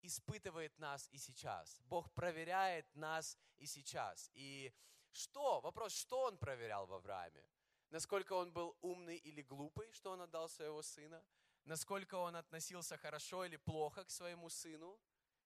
испытывает 0.02 0.78
нас 0.80 1.10
и 1.12 1.18
сейчас. 1.18 1.82
Бог 1.82 2.12
проверяет 2.14 2.86
нас 2.96 3.38
и 3.58 3.66
сейчас. 3.66 4.30
И 4.34 4.74
что? 5.15 5.62
Вопрос, 5.62 5.93
что 5.93 6.24
он 6.24 6.38
проверял 6.38 6.86
в 6.86 6.93
Аврааме? 6.93 7.43
Насколько 7.89 8.34
он 8.34 8.51
был 8.51 8.75
умный 8.81 9.17
или 9.17 9.41
глупый, 9.41 9.91
что 9.91 10.12
он 10.12 10.22
отдал 10.22 10.50
своего 10.50 10.81
сына? 10.81 11.24
Насколько 11.63 12.15
он 12.15 12.36
относился 12.36 12.98
хорошо 12.98 13.45
или 13.45 13.57
плохо 13.57 14.03
к 14.03 14.12
своему 14.12 14.50
сыну? 14.50 15.00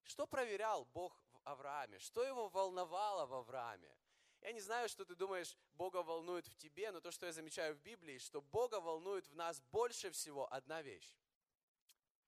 Что 0.04 0.28
проверял 0.28 0.86
Бог 0.86 1.22
в 1.32 1.40
Аврааме? 1.44 2.00
Что 2.00 2.24
его 2.24 2.50
волновало 2.50 3.26
в 3.26 3.34
Аврааме? 3.34 3.96
Я 4.42 4.54
не 4.54 4.62
знаю, 4.62 4.90
что 4.90 5.06
ты 5.06 5.16
думаешь, 5.16 5.58
Бога 5.74 6.02
волнует 6.02 6.48
в 6.48 6.56
тебе, 6.56 6.92
но 6.92 7.02
то, 7.02 7.12
что 7.12 7.26
я 7.26 7.34
замечаю 7.34 7.76
в 7.76 7.82
Библии, 7.82 8.18
что 8.18 8.42
Бога 8.42 8.80
волнует 8.80 9.28
в 9.28 9.36
нас 9.36 9.62
больше 9.72 10.12
всего 10.12 10.52
одна 10.54 10.82
вещь. 10.82 11.16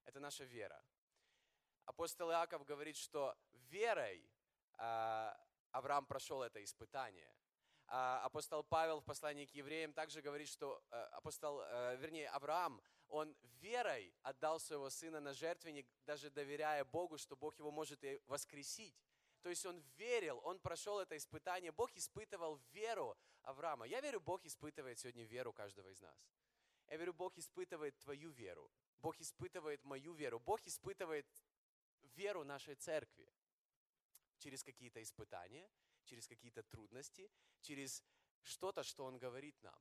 Это 0.03 0.19
наша 0.19 0.43
вера. 0.43 0.83
Апостол 1.85 2.29
Иаков 2.31 2.65
говорит, 2.65 2.97
что 2.97 3.35
верой 3.69 4.29
а, 4.77 5.37
Авраам 5.71 6.05
прошел 6.05 6.41
это 6.43 6.63
испытание. 6.63 7.33
А, 7.87 8.21
апостол 8.23 8.63
Павел 8.63 9.01
в 9.01 9.05
послании 9.05 9.45
к 9.45 9.53
евреям 9.53 9.93
также 9.93 10.21
говорит, 10.21 10.47
что 10.47 10.81
э, 10.91 10.95
апостол, 11.11 11.61
э, 11.61 11.97
вернее, 11.97 12.29
Авраам, 12.29 12.81
он 13.09 13.35
верой 13.59 14.13
отдал 14.21 14.61
своего 14.61 14.89
сына 14.89 15.19
на 15.19 15.33
жертвенник, 15.33 15.85
даже 16.05 16.29
доверяя 16.29 16.85
Богу, 16.85 17.17
что 17.17 17.35
Бог 17.35 17.59
его 17.59 17.69
может 17.69 18.01
и 18.05 18.21
воскресить. 18.27 18.95
То 19.41 19.49
есть 19.49 19.65
он 19.65 19.79
верил, 19.97 20.39
он 20.43 20.59
прошел 20.59 20.99
это 20.99 21.17
испытание. 21.17 21.73
Бог 21.73 21.91
испытывал 21.95 22.61
веру 22.71 23.17
Авраама. 23.41 23.85
Я 23.85 23.99
верю, 23.99 24.21
Бог 24.21 24.45
испытывает 24.45 24.99
сегодня 24.99 25.25
веру 25.25 25.51
каждого 25.51 25.89
из 25.89 25.99
нас. 25.99 26.17
Я 26.87 26.97
верю, 26.97 27.13
Бог 27.13 27.37
испытывает 27.37 27.97
твою 27.99 28.29
веру. 28.29 28.71
Бог 28.99 29.19
испытывает 29.19 29.83
мою 29.83 30.13
веру. 30.13 30.39
Бог 30.39 30.65
испытывает 30.65 31.27
веру 32.15 32.43
нашей 32.45 32.75
церкви 32.75 33.30
через 34.41 34.63
какие-то 34.63 35.01
испытания, 35.01 35.69
через 36.03 36.27
какие-то 36.27 36.63
трудности, 36.63 37.31
через 37.61 38.03
что-то, 38.43 38.83
что 38.83 39.05
Он 39.05 39.17
говорит 39.17 39.55
нам. 39.61 39.79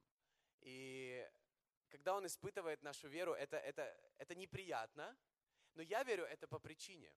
И 0.60 1.28
когда 1.88 2.14
Он 2.14 2.26
испытывает 2.26 2.82
нашу 2.82 3.08
веру, 3.08 3.32
это, 3.32 3.56
это, 3.56 3.82
это 4.18 4.34
неприятно, 4.34 5.16
но 5.74 5.82
я 5.82 6.04
верю 6.04 6.24
это 6.24 6.46
по 6.46 6.58
причине. 6.58 7.12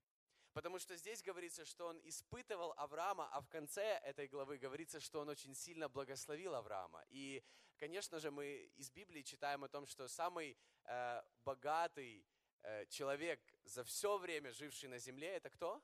Потому 0.53 0.77
что 0.79 0.95
здесь 0.95 1.23
говорится, 1.23 1.65
что 1.65 1.88
он 1.88 2.00
испытывал 2.03 2.73
Авраама, 2.77 3.27
а 3.33 3.41
в 3.41 3.47
конце 3.50 4.00
этой 4.03 4.27
главы 4.27 4.59
говорится, 4.59 5.00
что 5.00 5.21
он 5.21 5.29
очень 5.29 5.55
сильно 5.55 5.89
благословил 5.89 6.53
Авраама. 6.53 7.03
И, 7.09 7.43
конечно 7.77 8.19
же, 8.19 8.29
мы 8.29 8.71
из 8.75 8.91
Библии 8.91 9.23
читаем 9.23 9.63
о 9.63 9.67
том, 9.67 9.88
что 9.88 10.07
самый 10.07 10.55
э, 10.83 11.23
богатый 11.43 12.23
э, 12.62 12.85
человек 12.85 13.41
за 13.63 13.83
все 13.83 14.17
время 14.19 14.51
живший 14.51 14.89
на 14.89 15.00
земле, 15.00 15.29
это 15.29 15.50
кто? 15.50 15.81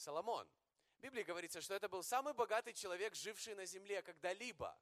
Соломон. 0.00 0.48
В 0.96 1.02
Библии 1.02 1.22
говорится, 1.22 1.60
что 1.60 1.74
это 1.74 1.88
был 1.88 2.02
самый 2.02 2.32
богатый 2.32 2.72
человек, 2.72 3.14
живший 3.14 3.54
на 3.54 3.66
земле 3.66 4.02
когда-либо. 4.02 4.76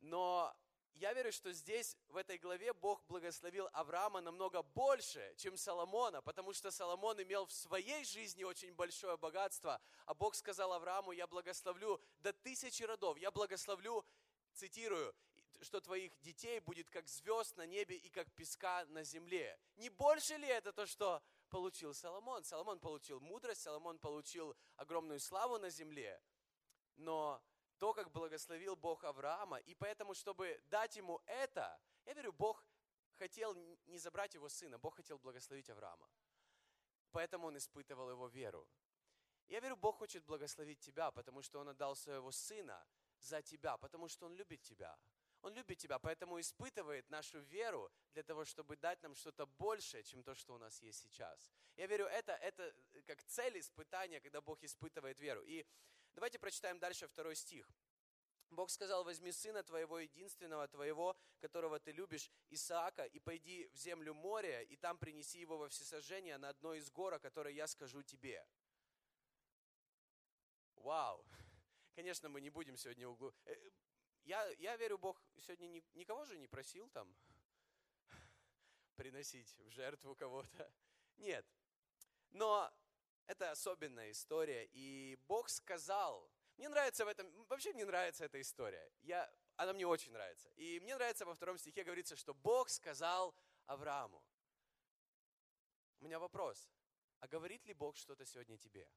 Но 0.00 0.54
я 0.94 1.12
верю, 1.12 1.32
что 1.32 1.52
здесь, 1.52 1.96
в 2.08 2.16
этой 2.16 2.38
главе, 2.38 2.72
Бог 2.72 3.04
благословил 3.06 3.68
Авраама 3.72 4.20
намного 4.20 4.62
больше, 4.62 5.34
чем 5.36 5.56
Соломона, 5.56 6.22
потому 6.22 6.52
что 6.54 6.70
Соломон 6.70 7.22
имел 7.22 7.46
в 7.46 7.52
своей 7.52 8.04
жизни 8.04 8.42
очень 8.42 8.74
большое 8.74 9.16
богатство, 9.16 9.80
а 10.06 10.14
Бог 10.14 10.34
сказал 10.34 10.72
Аврааму, 10.72 11.12
я 11.12 11.26
благословлю 11.26 12.00
до 12.20 12.32
тысячи 12.32 12.82
родов, 12.82 13.18
я 13.18 13.30
благословлю, 13.30 14.04
цитирую, 14.54 15.14
что 15.60 15.80
твоих 15.80 16.18
детей 16.20 16.60
будет 16.60 16.90
как 16.90 17.08
звезд 17.08 17.56
на 17.56 17.66
небе 17.66 17.96
и 17.96 18.08
как 18.08 18.30
песка 18.32 18.84
на 18.86 19.04
земле. 19.04 19.58
Не 19.76 19.88
больше 19.88 20.36
ли 20.36 20.48
это 20.48 20.72
то, 20.72 20.86
что 20.86 21.22
получил 21.52 21.92
Соломон. 21.94 22.42
Соломон 22.44 22.80
получил 22.80 23.20
мудрость, 23.20 23.62
Соломон 23.62 23.98
получил 23.98 24.56
огромную 24.76 25.20
славу 25.20 25.58
на 25.58 25.70
земле. 25.70 26.20
Но 26.96 27.42
то, 27.78 27.92
как 27.92 28.10
благословил 28.10 28.74
Бог 28.74 29.04
Авраама, 29.04 29.58
и 29.58 29.74
поэтому, 29.74 30.14
чтобы 30.14 30.60
дать 30.70 30.96
ему 30.96 31.20
это, 31.26 31.78
я 32.06 32.14
верю, 32.14 32.32
Бог 32.32 32.64
хотел 33.18 33.54
не 33.86 33.98
забрать 33.98 34.34
его 34.34 34.48
сына, 34.48 34.78
Бог 34.78 34.96
хотел 34.96 35.18
благословить 35.18 35.68
Авраама. 35.68 36.08
Поэтому 37.10 37.48
он 37.48 37.56
испытывал 37.56 38.10
его 38.10 38.28
веру. 38.28 38.66
Я 39.48 39.60
верю, 39.60 39.76
Бог 39.76 39.98
хочет 39.98 40.24
благословить 40.24 40.80
тебя, 40.80 41.10
потому 41.10 41.42
что 41.42 41.60
Он 41.60 41.68
отдал 41.68 41.94
своего 41.94 42.32
Сына 42.32 42.86
за 43.18 43.42
тебя, 43.42 43.76
потому 43.76 44.08
что 44.08 44.26
Он 44.26 44.34
любит 44.34 44.62
тебя. 44.62 44.96
Он 45.42 45.54
любит 45.54 45.78
тебя, 45.78 45.98
поэтому 45.98 46.38
испытывает 46.38 47.10
нашу 47.10 47.40
веру 47.40 47.90
для 48.14 48.22
того, 48.22 48.44
чтобы 48.44 48.76
дать 48.76 49.02
нам 49.02 49.14
что-то 49.16 49.44
большее, 49.46 50.04
чем 50.04 50.22
то, 50.22 50.34
что 50.34 50.54
у 50.54 50.58
нас 50.58 50.80
есть 50.80 51.02
сейчас. 51.02 51.50
Я 51.76 51.86
верю, 51.86 52.06
это, 52.06 52.32
это 52.34 52.72
э, 52.92 53.02
как 53.02 53.22
цель 53.24 53.58
испытания, 53.58 54.20
когда 54.20 54.40
Бог 54.40 54.62
испытывает 54.62 55.18
веру. 55.20 55.42
И 55.42 55.66
давайте 56.14 56.38
прочитаем 56.38 56.78
дальше 56.78 57.08
второй 57.08 57.34
стих. 57.34 57.68
Бог 58.50 58.70
сказал, 58.70 59.02
возьми 59.02 59.32
сына 59.32 59.62
твоего 59.64 59.98
единственного, 59.98 60.68
твоего, 60.68 61.16
которого 61.40 61.80
ты 61.80 61.90
любишь, 61.90 62.30
Исаака, 62.50 63.04
и 63.06 63.18
пойди 63.18 63.66
в 63.72 63.76
землю 63.76 64.14
моря, 64.14 64.62
и 64.62 64.76
там 64.76 64.96
принеси 64.98 65.40
его 65.40 65.58
во 65.58 65.68
всесожжение 65.68 66.38
на 66.38 66.50
одной 66.50 66.78
из 66.78 66.90
гор, 66.90 67.14
о 67.14 67.18
которой 67.18 67.54
я 67.54 67.66
скажу 67.66 68.02
тебе. 68.02 68.46
Вау! 70.76 71.26
Конечно, 71.96 72.28
мы 72.28 72.40
не 72.40 72.50
будем 72.50 72.76
сегодня 72.76 73.08
углу... 73.08 73.32
Я, 74.24 74.46
я 74.58 74.76
верю, 74.76 74.98
Бог 74.98 75.20
сегодня 75.38 75.66
ни, 75.66 75.84
никого 75.94 76.24
же 76.24 76.38
не 76.38 76.46
просил 76.46 76.88
там 76.90 77.12
приносить 78.96 79.52
в 79.58 79.70
жертву 79.70 80.14
кого-то. 80.14 80.72
Нет. 81.16 81.46
Но 82.30 82.72
это 83.26 83.50
особенная 83.50 84.10
история, 84.10 84.68
и 84.72 85.18
Бог 85.28 85.48
сказал, 85.48 86.30
мне 86.56 86.68
нравится 86.68 87.04
в 87.04 87.08
этом, 87.08 87.30
вообще 87.48 87.72
мне 87.72 87.84
нравится 87.84 88.24
эта 88.24 88.40
история, 88.40 88.92
я, 89.02 89.30
она 89.56 89.72
мне 89.72 89.86
очень 89.86 90.12
нравится. 90.12 90.48
И 90.50 90.80
мне 90.80 90.94
нравится 90.94 91.24
во 91.24 91.34
втором 91.34 91.58
стихе 91.58 91.84
говорится, 91.84 92.16
что 92.16 92.34
Бог 92.34 92.68
сказал 92.68 93.34
Аврааму. 93.66 94.22
У 96.00 96.04
меня 96.04 96.18
вопрос, 96.18 96.70
а 97.20 97.28
говорит 97.28 97.64
ли 97.66 97.74
Бог 97.74 97.96
что-то 97.96 98.24
сегодня 98.24 98.56
тебе? 98.58 98.88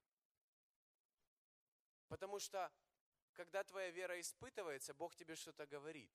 Потому 2.07 2.39
что, 2.39 2.71
когда 3.35 3.63
твоя 3.63 3.89
вера 3.91 4.19
испытывается, 4.19 4.93
Бог 4.93 5.15
тебе 5.15 5.35
что-то 5.35 5.67
говорит. 5.67 6.11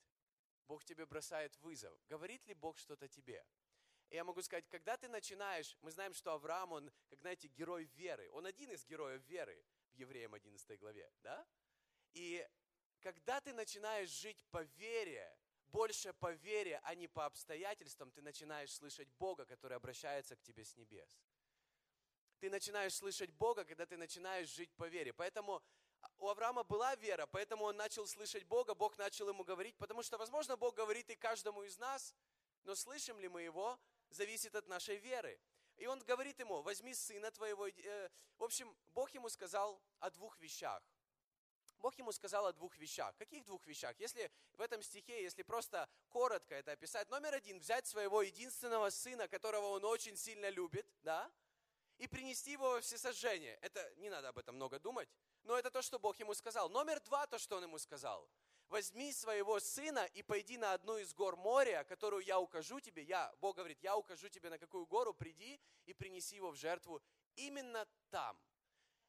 Бог 0.66 0.84
тебе 0.84 1.06
бросает 1.06 1.56
вызов. 1.58 1.96
Говорит 2.08 2.46
ли 2.46 2.54
Бог 2.54 2.78
что-то 2.78 3.08
тебе? 3.08 3.44
И 4.08 4.16
я 4.16 4.24
могу 4.24 4.42
сказать, 4.42 4.66
когда 4.68 4.96
ты 4.96 5.08
начинаешь, 5.08 5.76
мы 5.82 5.90
знаем, 5.90 6.14
что 6.14 6.32
Авраам, 6.32 6.72
он, 6.72 6.92
как 7.08 7.20
знаете, 7.20 7.48
герой 7.48 7.84
веры. 7.96 8.28
Он 8.32 8.46
один 8.46 8.70
из 8.72 8.84
героев 8.84 9.22
веры 9.26 9.64
в 9.92 9.94
Евреям 9.94 10.34
11 10.34 10.78
главе, 10.80 11.12
да? 11.22 11.46
И 12.12 12.46
когда 13.00 13.40
ты 13.40 13.52
начинаешь 13.52 14.10
жить 14.10 14.42
по 14.50 14.62
вере, 14.62 15.36
больше 15.68 16.12
по 16.14 16.32
вере, 16.32 16.80
а 16.82 16.94
не 16.94 17.06
по 17.06 17.26
обстоятельствам, 17.26 18.10
ты 18.10 18.22
начинаешь 18.22 18.72
слышать 18.72 19.08
Бога, 19.18 19.46
который 19.46 19.76
обращается 19.76 20.34
к 20.34 20.42
тебе 20.42 20.64
с 20.64 20.76
небес. 20.76 21.20
Ты 22.40 22.50
начинаешь 22.50 22.94
слышать 22.94 23.30
Бога, 23.30 23.64
когда 23.64 23.86
ты 23.86 23.96
начинаешь 23.96 24.48
жить 24.48 24.72
по 24.74 24.88
вере. 24.88 25.12
Поэтому 25.12 25.62
у 26.19 26.28
Авраама 26.28 26.64
была 26.64 26.95
вера, 26.97 27.26
поэтому 27.26 27.64
он 27.64 27.76
начал 27.76 28.07
слышать 28.07 28.45
Бога, 28.45 28.75
Бог 28.75 28.97
начал 28.99 29.28
ему 29.28 29.45
говорить, 29.45 29.76
потому 29.76 30.02
что, 30.02 30.19
возможно, 30.19 30.57
Бог 30.57 30.75
говорит 30.75 31.09
и 31.11 31.16
каждому 31.16 31.62
из 31.62 31.78
нас, 31.78 32.14
но 32.64 32.75
слышим 32.75 33.19
ли 33.21 33.28
мы 33.28 33.42
Его, 33.42 33.78
зависит 34.11 34.54
от 34.54 34.66
нашей 34.69 34.97
веры. 34.97 35.40
И 35.76 35.87
он 35.87 35.99
говорит 36.00 36.38
ему, 36.38 36.61
возьми 36.62 36.92
сына 36.92 37.30
твоего. 37.30 37.66
Э, 37.69 38.11
в 38.38 38.45
общем, 38.45 38.76
Бог 38.88 39.11
ему 39.12 39.30
сказал 39.30 39.80
о 39.99 40.11
двух 40.11 40.38
вещах. 40.38 40.83
Бог 41.78 41.95
ему 41.97 42.12
сказал 42.12 42.47
о 42.47 42.52
двух 42.52 42.76
вещах. 42.76 43.16
Каких 43.16 43.47
двух 43.47 43.66
вещах? 43.66 43.99
Если 43.99 44.30
в 44.52 44.61
этом 44.61 44.83
стихе, 44.83 45.23
если 45.23 45.42
просто 45.42 45.88
коротко 46.11 46.54
это 46.54 46.73
описать, 46.73 47.09
номер 47.09 47.33
один, 47.33 47.59
взять 47.59 47.87
своего 47.87 48.21
единственного 48.21 48.90
сына, 48.90 49.26
которого 49.28 49.69
он 49.69 49.85
очень 49.87 50.16
сильно 50.16 50.50
любит, 50.50 50.87
да, 51.02 51.33
и 51.97 52.07
принести 52.07 52.52
его 52.52 52.73
во 52.73 52.80
всесожжение. 52.83 53.59
Это 53.62 53.90
не 53.97 54.11
надо 54.11 54.28
об 54.28 54.38
этом 54.38 54.57
много 54.57 54.78
думать, 54.78 55.09
но 55.44 55.59
это 55.59 55.70
то, 55.70 55.82
что 55.82 55.99
Бог 55.99 56.18
ему 56.20 56.35
сказал. 56.35 56.68
Номер 56.70 57.00
два, 57.00 57.26
то, 57.26 57.38
что 57.38 57.56
он 57.56 57.64
ему 57.64 57.78
сказал 57.78 58.28
возьми 58.70 59.12
своего 59.12 59.59
сына 59.61 60.06
и 60.14 60.23
пойди 60.23 60.56
на 60.56 60.73
одну 60.73 60.97
из 60.99 61.12
гор 61.12 61.37
моря, 61.37 61.85
которую 61.85 62.25
я 62.25 62.38
укажу 62.38 62.80
тебе. 62.80 63.02
Я, 63.02 63.32
Бог 63.40 63.56
говорит, 63.56 63.78
я 63.82 63.97
укажу 63.97 64.28
тебе 64.28 64.49
на 64.49 64.59
какую 64.59 64.87
гору, 64.87 65.12
приди 65.12 65.61
и 65.87 65.92
принеси 65.92 66.37
его 66.37 66.52
в 66.52 66.56
жертву 66.56 67.02
именно 67.35 67.87
там. 68.11 68.38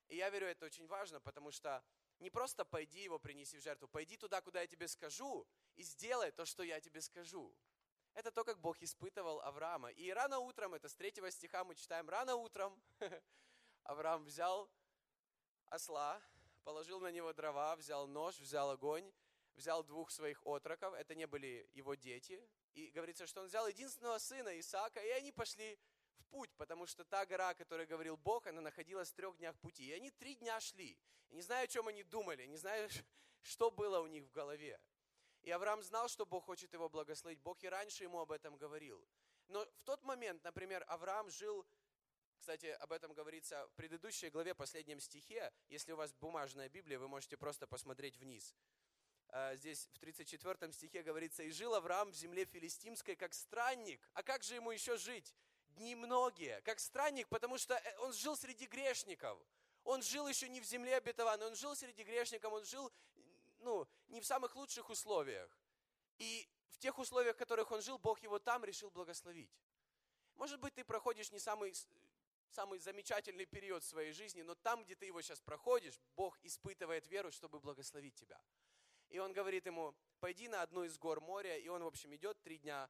И 0.08 0.18
я 0.18 0.30
верю, 0.30 0.48
это 0.48 0.66
очень 0.66 0.88
важно, 0.88 1.22
потому 1.22 1.52
что 1.52 1.84
не 2.20 2.30
просто 2.30 2.66
пойди 2.66 3.04
его 3.04 3.20
принеси 3.20 3.58
в 3.58 3.62
жертву, 3.62 3.88
пойди 3.88 4.18
туда, 4.18 4.42
куда 4.42 4.62
я 4.62 4.68
тебе 4.68 4.88
скажу, 4.88 5.48
и 5.76 5.84
сделай 5.84 6.32
то, 6.32 6.46
что 6.46 6.64
я 6.64 6.82
тебе 6.82 7.00
скажу. 7.02 7.56
Это 8.14 8.32
то, 8.32 8.44
как 8.44 8.60
Бог 8.60 8.82
испытывал 8.82 9.40
Авраама. 9.42 9.90
И 9.92 10.12
рано 10.12 10.40
утром, 10.40 10.74
это 10.74 10.90
с 10.90 10.96
третьего 10.96 11.32
стиха 11.32 11.64
мы 11.64 11.76
читаем, 11.76 12.10
рано 12.10 12.36
утром 12.36 12.82
Авраам 13.84 14.26
взял 14.26 14.70
осла, 15.72 16.22
положил 16.64 17.00
на 17.00 17.12
него 17.12 17.34
дрова, 17.34 17.76
взял 17.76 18.08
нож, 18.08 18.38
взял 18.40 18.70
огонь, 18.70 19.12
взял 19.56 19.84
двух 19.84 20.12
своих 20.12 20.46
отроков, 20.46 20.94
это 20.94 21.16
не 21.16 21.26
были 21.26 21.68
его 21.74 21.96
дети, 21.96 22.48
и 22.74 22.90
говорится, 22.92 23.26
что 23.26 23.42
он 23.42 23.48
взял 23.48 23.68
единственного 23.68 24.18
сына 24.18 24.60
Исаака, 24.60 25.00
и 25.02 25.10
они 25.10 25.32
пошли 25.32 25.80
в 26.18 26.26
путь, 26.26 26.52
потому 26.58 26.86
что 26.86 27.04
та 27.04 27.26
гора, 27.26 27.50
о 27.50 27.56
которой 27.56 27.86
говорил 27.86 28.18
Бог, 28.18 28.48
она 28.48 28.62
находилась 28.62 29.12
в 29.12 29.16
трех 29.16 29.38
днях 29.38 29.58
пути. 29.60 29.88
И 29.88 29.92
они 29.92 30.12
три 30.12 30.36
дня 30.36 30.60
шли. 30.60 30.98
И 31.30 31.36
не 31.36 31.42
знаю, 31.42 31.66
о 31.66 31.68
чем 31.68 31.88
они 31.88 32.04
думали, 32.04 32.46
не 32.46 32.58
знаю, 32.58 32.90
что 33.42 33.72
было 33.72 34.00
у 34.00 34.08
них 34.08 34.26
в 34.26 34.32
голове. 34.32 34.80
И 35.42 35.52
Авраам 35.52 35.82
знал, 35.82 36.08
что 36.08 36.26
Бог 36.26 36.46
хочет 36.46 36.72
его 36.74 36.88
благословить. 36.88 37.40
Бог 37.42 37.64
и 37.64 37.70
раньше 37.70 38.04
ему 38.04 38.20
об 38.20 38.32
этом 38.32 38.58
говорил. 38.58 39.04
Но 39.48 39.66
в 39.66 39.84
тот 39.84 40.04
момент, 40.04 40.44
например, 40.44 40.86
Авраам 40.88 41.30
жил, 41.30 41.66
кстати, 42.42 42.66
об 42.80 42.92
этом 42.92 43.14
говорится 43.14 43.68
в 43.68 43.74
предыдущей 43.74 44.32
главе, 44.32 44.56
последнем 44.56 45.00
стихе. 45.00 45.54
Если 45.70 45.92
у 45.92 45.96
вас 45.96 46.12
бумажная 46.14 46.70
Библия, 46.70 46.98
вы 46.98 47.08
можете 47.08 47.38
просто 47.38 47.68
посмотреть 47.68 48.18
вниз. 48.18 48.56
А, 49.28 49.56
здесь 49.56 49.88
в 49.94 50.00
34 50.00 50.74
стихе 50.74 51.04
говорится, 51.04 51.44
«И 51.44 51.52
жил 51.52 51.76
Авраам 51.76 52.10
в 52.10 52.16
земле 52.16 52.46
филистимской, 52.46 53.16
как 53.16 53.36
странник». 53.36 54.02
А 54.14 54.24
как 54.24 54.42
же 54.42 54.56
ему 54.56 54.72
еще 54.72 54.98
жить? 54.98 55.36
Дни 55.76 55.94
многие, 55.94 56.62
как 56.62 56.80
странник, 56.80 57.30
потому 57.30 57.60
что 57.60 57.76
э, 57.76 57.98
он 58.00 58.12
жил 58.12 58.36
среди 58.36 58.66
грешников. 58.66 59.40
Он 59.84 60.02
жил 60.02 60.28
еще 60.28 60.50
не 60.50 60.62
в 60.62 60.66
земле 60.66 60.98
обетованной, 60.98 61.46
он 61.46 61.56
жил 61.56 61.76
среди 61.76 62.04
грешников, 62.04 62.52
он 62.52 62.66
жил 62.66 62.92
ну, 63.60 63.88
не 64.08 64.20
в 64.20 64.26
самых 64.26 64.56
лучших 64.56 64.90
условиях. 64.90 65.56
И 66.18 66.50
в 66.70 66.80
тех 66.80 66.98
условиях, 66.98 67.36
в 67.36 67.40
которых 67.40 67.72
он 67.72 67.84
жил, 67.84 68.00
Бог 68.00 68.20
его 68.24 68.40
там 68.40 68.66
решил 68.66 68.90
благословить. 68.90 69.52
Может 70.36 70.60
быть, 70.60 70.74
ты 70.74 70.84
проходишь 70.84 71.32
не 71.32 71.38
самый, 71.38 71.72
самый 72.52 72.80
замечательный 72.80 73.46
период 73.46 73.84
своей 73.84 74.12
жизни, 74.12 74.42
но 74.42 74.56
там, 74.56 74.84
где 74.84 74.96
ты 74.96 75.06
его 75.06 75.22
сейчас 75.22 75.42
проходишь, 75.42 76.00
Бог 76.16 76.38
испытывает 76.44 77.08
веру, 77.08 77.32
чтобы 77.32 77.60
благословить 77.60 78.16
тебя. 78.16 78.42
И 79.10 79.20
он 79.20 79.34
говорит 79.34 79.66
ему, 79.66 79.96
пойди 80.20 80.48
на 80.48 80.62
одну 80.62 80.84
из 80.84 80.98
гор 80.98 81.20
моря. 81.20 81.58
И 81.58 81.68
он, 81.68 81.84
в 81.84 81.88
общем, 81.88 82.16
идет 82.16 82.42
три 82.42 82.58
дня 82.60 82.90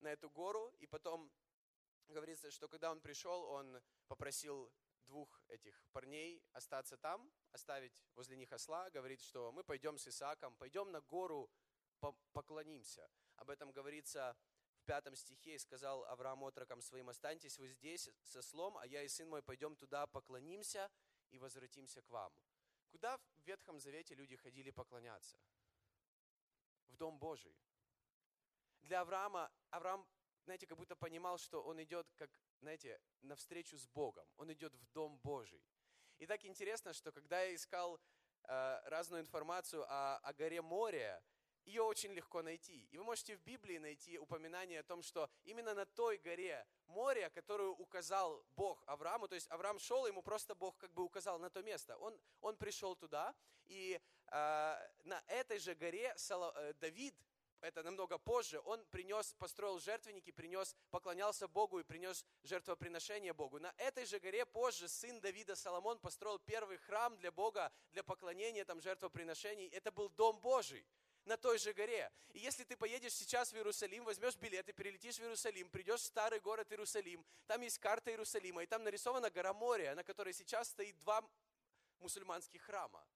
на 0.00 0.08
эту 0.08 0.28
гору. 0.28 0.74
И 0.80 0.86
потом 0.86 1.30
говорится, 2.08 2.50
что 2.50 2.68
когда 2.68 2.90
он 2.90 3.00
пришел, 3.00 3.44
он 3.44 3.80
попросил 4.08 4.72
двух 5.06 5.42
этих 5.48 5.86
парней 5.92 6.42
остаться 6.52 6.96
там, 6.96 7.30
оставить 7.52 8.04
возле 8.14 8.36
них 8.36 8.52
осла, 8.52 8.90
говорит, 8.90 9.20
что 9.20 9.52
мы 9.52 9.62
пойдем 9.62 9.98
с 9.98 10.08
Исааком, 10.08 10.56
пойдем 10.56 10.90
на 10.90 11.00
гору, 11.02 11.50
поклонимся. 12.32 13.08
Об 13.36 13.50
этом 13.50 13.70
говорится 13.70 14.36
в 14.84 14.86
пятом 14.86 15.16
стихе, 15.16 15.54
и 15.54 15.58
сказал 15.58 16.04
Авраам 16.04 16.44
отрокам 16.44 16.82
своим, 16.82 17.08
останьтесь 17.08 17.58
вы 17.58 17.68
здесь 17.68 18.10
со 18.22 18.42
слом, 18.42 18.76
а 18.76 18.86
я 18.86 19.02
и 19.02 19.08
сын 19.08 19.26
мой 19.26 19.42
пойдем 19.42 19.76
туда, 19.76 20.06
поклонимся 20.06 20.90
и 21.30 21.38
возвратимся 21.38 22.02
к 22.02 22.10
вам. 22.10 22.34
Куда 22.90 23.16
в 23.16 23.22
Ветхом 23.46 23.80
Завете 23.80 24.14
люди 24.14 24.36
ходили 24.36 24.70
поклоняться? 24.70 25.40
В 26.88 26.96
Дом 26.96 27.18
Божий. 27.18 27.56
Для 28.82 29.00
Авраама, 29.00 29.50
Авраам, 29.70 30.06
знаете, 30.44 30.66
как 30.66 30.76
будто 30.76 30.94
понимал, 30.96 31.38
что 31.38 31.62
он 31.62 31.82
идет, 31.82 32.06
как, 32.16 32.30
знаете, 32.60 33.00
навстречу 33.22 33.78
с 33.78 33.86
Богом. 33.86 34.28
Он 34.36 34.52
идет 34.52 34.74
в 34.74 34.86
Дом 34.92 35.18
Божий. 35.20 35.64
И 36.18 36.26
так 36.26 36.44
интересно, 36.44 36.92
что 36.92 37.10
когда 37.10 37.42
я 37.42 37.54
искал 37.54 37.98
э, 38.42 38.80
разную 38.84 39.22
информацию 39.22 39.82
о, 39.88 40.18
о 40.18 40.32
горе 40.34 40.60
Море, 40.60 41.22
ее 41.64 41.82
очень 41.82 42.12
легко 42.12 42.42
найти. 42.42 42.86
И 42.90 42.98
вы 42.98 43.04
можете 43.04 43.36
в 43.36 43.42
Библии 43.42 43.78
найти 43.78 44.18
упоминание 44.18 44.80
о 44.80 44.82
том, 44.82 45.02
что 45.02 45.30
именно 45.44 45.74
на 45.74 45.86
той 45.86 46.18
горе 46.18 46.66
море, 46.86 47.30
которую 47.30 47.74
указал 47.74 48.44
Бог 48.56 48.82
Аврааму, 48.86 49.28
то 49.28 49.34
есть 49.34 49.50
Авраам 49.50 49.78
шел, 49.78 50.06
ему 50.06 50.22
просто 50.22 50.54
Бог 50.54 50.76
как 50.78 50.92
бы 50.92 51.02
указал 51.02 51.38
на 51.38 51.50
то 51.50 51.62
место. 51.62 51.96
Он, 51.98 52.18
он 52.40 52.56
пришел 52.56 52.94
туда, 52.96 53.34
и 53.64 54.00
э, 54.30 54.88
на 55.04 55.22
этой 55.26 55.58
же 55.58 55.74
горе 55.74 56.12
Сало, 56.16 56.52
э, 56.56 56.74
Давид, 56.74 57.14
это 57.60 57.82
намного 57.82 58.18
позже, 58.18 58.60
он 58.66 58.84
принес, 58.90 59.32
построил 59.38 59.78
жертвенники, 59.78 60.30
принес, 60.30 60.76
поклонялся 60.90 61.48
Богу 61.48 61.80
и 61.80 61.82
принес 61.82 62.26
жертвоприношение 62.42 63.32
Богу. 63.32 63.58
На 63.58 63.72
этой 63.78 64.04
же 64.04 64.20
горе 64.20 64.44
позже 64.44 64.86
сын 64.86 65.18
Давида 65.20 65.56
Соломон 65.56 65.98
построил 65.98 66.38
первый 66.38 66.76
храм 66.76 67.16
для 67.16 67.32
Бога, 67.32 67.72
для 67.92 68.02
поклонения, 68.02 68.66
там, 68.66 68.82
жертвоприношений. 68.82 69.68
Это 69.68 69.90
был 69.90 70.10
Дом 70.10 70.40
Божий 70.40 70.86
на 71.24 71.36
той 71.36 71.58
же 71.58 71.72
горе. 71.72 72.10
И 72.32 72.38
если 72.38 72.64
ты 72.64 72.76
поедешь 72.76 73.14
сейчас 73.14 73.52
в 73.52 73.56
Иерусалим, 73.56 74.04
возьмешь 74.04 74.36
билет 74.36 74.68
и 74.68 74.72
перелетишь 74.72 75.16
в 75.16 75.20
Иерусалим, 75.20 75.70
придешь 75.70 76.00
в 76.00 76.04
старый 76.04 76.40
город 76.40 76.70
Иерусалим, 76.70 77.24
там 77.46 77.60
есть 77.62 77.78
карта 77.78 78.10
Иерусалима, 78.10 78.62
и 78.62 78.66
там 78.66 78.82
нарисована 78.82 79.30
гора 79.30 79.52
Мория, 79.52 79.94
на 79.94 80.04
которой 80.04 80.32
сейчас 80.32 80.68
стоит 80.68 80.98
два 80.98 81.22
мусульманских 82.00 82.62
храма. 82.62 83.06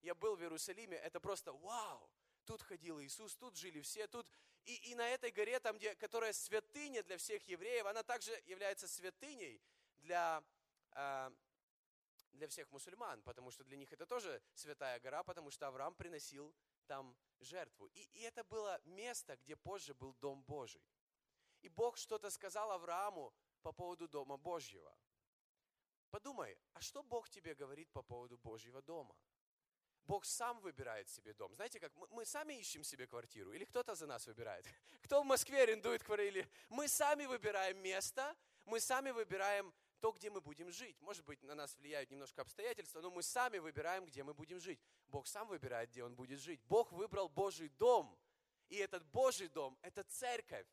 Я 0.00 0.14
был 0.14 0.36
в 0.36 0.42
Иерусалиме, 0.42 0.96
это 0.96 1.20
просто 1.20 1.52
вау! 1.52 2.10
Тут 2.44 2.62
ходил 2.62 3.00
Иисус, 3.00 3.36
тут 3.36 3.56
жили 3.56 3.80
все, 3.82 4.06
тут... 4.06 4.26
И, 4.64 4.90
и 4.90 4.94
на 4.94 5.08
этой 5.08 5.30
горе, 5.30 5.60
там, 5.60 5.76
где, 5.76 5.94
которая 5.94 6.32
святыня 6.32 7.02
для 7.02 7.16
всех 7.16 7.42
евреев, 7.48 7.86
она 7.86 8.02
также 8.02 8.32
является 8.44 8.86
святыней 8.86 9.62
для, 9.96 10.42
э, 10.92 11.30
для 12.32 12.48
всех 12.48 12.70
мусульман, 12.70 13.22
потому 13.22 13.50
что 13.50 13.64
для 13.64 13.76
них 13.76 13.92
это 13.92 14.06
тоже 14.06 14.42
святая 14.54 15.00
гора, 15.00 15.22
потому 15.22 15.50
что 15.50 15.66
Авраам 15.68 15.94
приносил 15.94 16.54
там 16.88 17.16
жертву. 17.38 17.86
И, 17.86 18.02
и 18.14 18.22
это 18.22 18.42
было 18.44 18.80
место, 18.84 19.36
где 19.36 19.54
позже 19.54 19.94
был 19.94 20.14
Дом 20.14 20.42
Божий. 20.42 20.82
И 21.60 21.68
Бог 21.68 21.96
что-то 21.96 22.30
сказал 22.30 22.72
Аврааму 22.72 23.32
по 23.62 23.72
поводу 23.72 24.08
Дома 24.08 24.36
Божьего. 24.36 24.92
Подумай, 26.10 26.58
а 26.72 26.80
что 26.80 27.02
Бог 27.02 27.28
тебе 27.28 27.54
говорит 27.54 27.90
по 27.92 28.02
поводу 28.02 28.38
Божьего 28.38 28.80
дома? 28.82 29.14
Бог 30.04 30.24
сам 30.24 30.58
выбирает 30.60 31.08
себе 31.10 31.34
дом. 31.34 31.54
Знаете, 31.54 31.78
как 31.78 31.94
мы, 31.96 32.08
мы 32.10 32.24
сами 32.24 32.54
ищем 32.54 32.82
себе 32.82 33.06
квартиру, 33.06 33.52
или 33.52 33.64
кто-то 33.66 33.94
за 33.94 34.06
нас 34.06 34.26
выбирает? 34.26 34.64
Кто 35.02 35.22
в 35.22 35.26
Москве 35.26 35.62
арендует 35.62 36.02
квартиру? 36.02 36.48
Мы 36.70 36.88
сами 36.88 37.26
выбираем 37.26 37.76
место, 37.78 38.34
мы 38.64 38.80
сами 38.80 39.10
выбираем 39.10 39.74
то, 40.00 40.12
где 40.12 40.30
мы 40.30 40.40
будем 40.40 40.70
жить. 40.70 41.00
Может 41.00 41.24
быть, 41.24 41.42
на 41.42 41.54
нас 41.54 41.76
влияют 41.76 42.10
немножко 42.10 42.42
обстоятельства, 42.42 43.00
но 43.00 43.10
мы 43.10 43.22
сами 43.22 43.58
выбираем, 43.58 44.04
где 44.04 44.22
мы 44.22 44.34
будем 44.34 44.60
жить. 44.60 44.80
Бог 45.08 45.26
сам 45.26 45.48
выбирает, 45.48 45.90
где 45.90 46.04
Он 46.04 46.14
будет 46.14 46.40
жить. 46.40 46.60
Бог 46.64 46.92
выбрал 46.92 47.28
Божий 47.28 47.68
дом. 47.70 48.18
И 48.68 48.76
этот 48.76 49.04
Божий 49.06 49.48
дом– 49.48 49.78
это 49.82 50.04
церковь. 50.04 50.66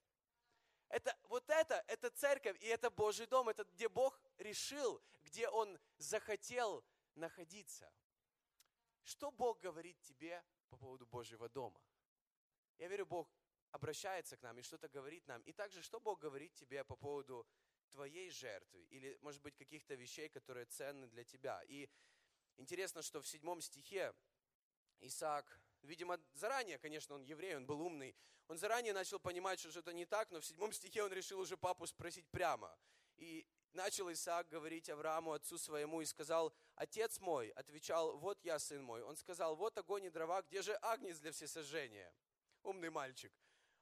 Это, 0.90 1.18
вот 1.24 1.50
это, 1.50 1.84
это 1.88 2.10
церковь, 2.12 2.58
и 2.62 2.68
это 2.68 2.90
Божий 2.90 3.26
дом, 3.26 3.50
это 3.50 3.64
где 3.64 3.90
Бог 3.90 4.20
решил, 4.38 5.02
где 5.24 5.50
Он 5.50 5.80
захотел 5.98 6.84
находиться. 7.16 7.92
Что 9.04 9.32
Бог 9.32 9.60
говорит 9.60 10.00
тебе 10.02 10.44
по 10.70 10.78
поводу 10.78 11.06
Божьего 11.08 11.50
дома? 11.50 11.82
Я 12.78 12.88
верю, 12.88 13.06
Бог 13.06 13.30
обращается 13.72 14.38
к 14.38 14.42
нам 14.42 14.58
и 14.58 14.62
что-то 14.62 14.88
говорит 14.88 15.28
нам. 15.28 15.42
И 15.42 15.52
также, 15.52 15.82
что 15.82 16.00
Бог 16.00 16.20
говорит 16.20 16.54
тебе 16.54 16.84
по 16.84 16.96
поводу 16.96 17.46
твоей 17.96 18.30
жертвы 18.30 18.84
или, 18.92 19.18
может 19.22 19.42
быть, 19.42 19.56
каких-то 19.56 19.96
вещей, 19.96 20.28
которые 20.30 20.66
ценны 20.66 21.08
для 21.08 21.24
тебя. 21.24 21.64
И 21.68 21.90
интересно, 22.58 23.02
что 23.02 23.22
в 23.22 23.28
седьмом 23.28 23.62
стихе 23.62 24.14
Исаак, 25.00 25.60
видимо, 25.82 26.20
заранее, 26.34 26.78
конечно, 26.78 27.16
он 27.16 27.24
еврей, 27.24 27.56
он 27.56 27.66
был 27.66 27.82
умный, 27.82 28.16
он 28.48 28.58
заранее 28.58 28.94
начал 28.94 29.20
понимать, 29.20 29.60
что 29.60 29.72
что-то 29.72 29.94
не 29.94 30.06
так, 30.06 30.30
но 30.32 30.40
в 30.40 30.46
седьмом 30.46 30.74
стихе 30.74 31.04
он 31.04 31.12
решил 31.14 31.40
уже 31.40 31.58
папу 31.58 31.88
спросить 31.88 32.28
прямо. 32.28 32.78
И 33.16 33.48
начал 33.72 34.12
Исаак 34.12 34.50
говорить 34.50 34.90
Аврааму, 34.90 35.32
отцу 35.32 35.58
своему, 35.58 36.02
и 36.02 36.06
сказал, 36.06 36.54
«Отец 36.76 37.20
мой», 37.20 37.50
отвечал, 37.50 38.18
«Вот 38.18 38.44
я, 38.44 38.60
сын 38.60 38.84
мой». 38.84 39.02
Он 39.02 39.16
сказал, 39.16 39.56
«Вот 39.56 39.78
огонь 39.78 40.06
и 40.06 40.10
дрова, 40.10 40.42
где 40.42 40.62
же 40.62 40.78
агнец 40.82 41.20
для 41.20 41.32
всесожжения?» 41.32 42.14
Умный 42.64 42.90
мальчик. 42.90 43.32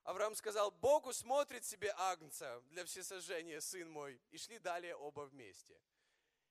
Авраам 0.03 0.35
сказал, 0.35 0.71
Богу 0.71 1.13
смотрит 1.13 1.63
себе 1.63 1.93
агнца 1.97 2.61
для 2.69 2.83
всесожжения, 2.83 3.61
сын 3.61 3.89
мой. 3.89 4.21
И 4.31 4.37
шли 4.37 4.59
далее 4.59 4.95
оба 4.95 5.21
вместе. 5.21 5.79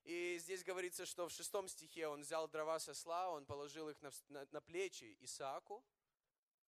И 0.04 0.38
здесь 0.38 0.64
говорится, 0.64 1.06
что 1.06 1.28
в 1.28 1.32
шестом 1.32 1.68
стихе 1.68 2.08
он 2.08 2.22
взял 2.22 2.48
дрова 2.48 2.78
сосла, 2.78 3.30
он 3.30 3.44
положил 3.44 3.88
их 3.88 4.00
на, 4.00 4.10
на, 4.28 4.48
на 4.50 4.60
плечи 4.60 5.16
Исааку, 5.20 5.84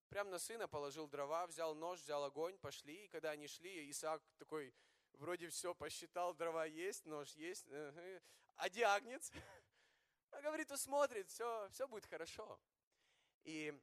прям 0.08 0.28
на 0.28 0.38
сына 0.38 0.68
положил 0.68 1.08
дрова, 1.08 1.46
взял 1.46 1.74
нож, 1.74 2.00
взял 2.00 2.22
огонь, 2.24 2.58
пошли. 2.58 3.04
И 3.04 3.08
когда 3.08 3.30
они 3.30 3.46
шли, 3.46 3.90
Исаак 3.90 4.22
такой, 4.36 4.74
вроде 5.14 5.48
все 5.48 5.74
посчитал, 5.74 6.34
дрова 6.34 6.66
есть, 6.66 7.06
нож 7.06 7.30
есть, 7.32 7.66
а 8.56 8.68
диагнец? 8.68 9.30
А 10.30 10.40
говорит, 10.40 10.72
усмотрит, 10.72 11.28
все, 11.28 11.68
все 11.72 11.86
будет 11.86 12.06
хорошо. 12.06 12.58
И 13.44 13.78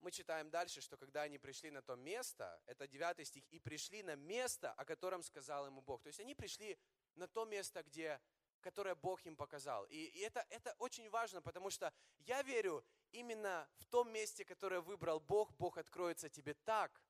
мы 0.00 0.10
читаем 0.10 0.50
дальше, 0.50 0.80
что 0.80 0.96
когда 0.96 1.22
они 1.22 1.38
пришли 1.38 1.70
на 1.70 1.82
то 1.82 1.96
место, 1.96 2.60
это 2.66 2.86
9 2.86 3.26
стих, 3.26 3.44
и 3.50 3.58
пришли 3.58 4.02
на 4.02 4.16
место, 4.16 4.72
о 4.72 4.84
котором 4.84 5.22
сказал 5.22 5.66
ему 5.66 5.80
Бог. 5.82 6.02
То 6.02 6.08
есть 6.08 6.20
они 6.20 6.34
пришли 6.34 6.78
на 7.14 7.26
то 7.26 7.44
место, 7.44 7.82
где, 7.82 8.20
которое 8.60 8.94
Бог 8.94 9.24
им 9.26 9.36
показал. 9.36 9.84
И, 9.86 9.96
и 9.96 10.20
это, 10.20 10.46
это 10.50 10.74
очень 10.78 11.08
важно, 11.10 11.42
потому 11.42 11.70
что 11.70 11.92
я 12.18 12.42
верю, 12.42 12.84
именно 13.12 13.68
в 13.78 13.86
том 13.86 14.10
месте, 14.12 14.44
которое 14.44 14.80
выбрал 14.80 15.20
Бог, 15.20 15.52
Бог 15.54 15.78
откроется 15.78 16.28
тебе 16.28 16.54
так, 16.54 17.02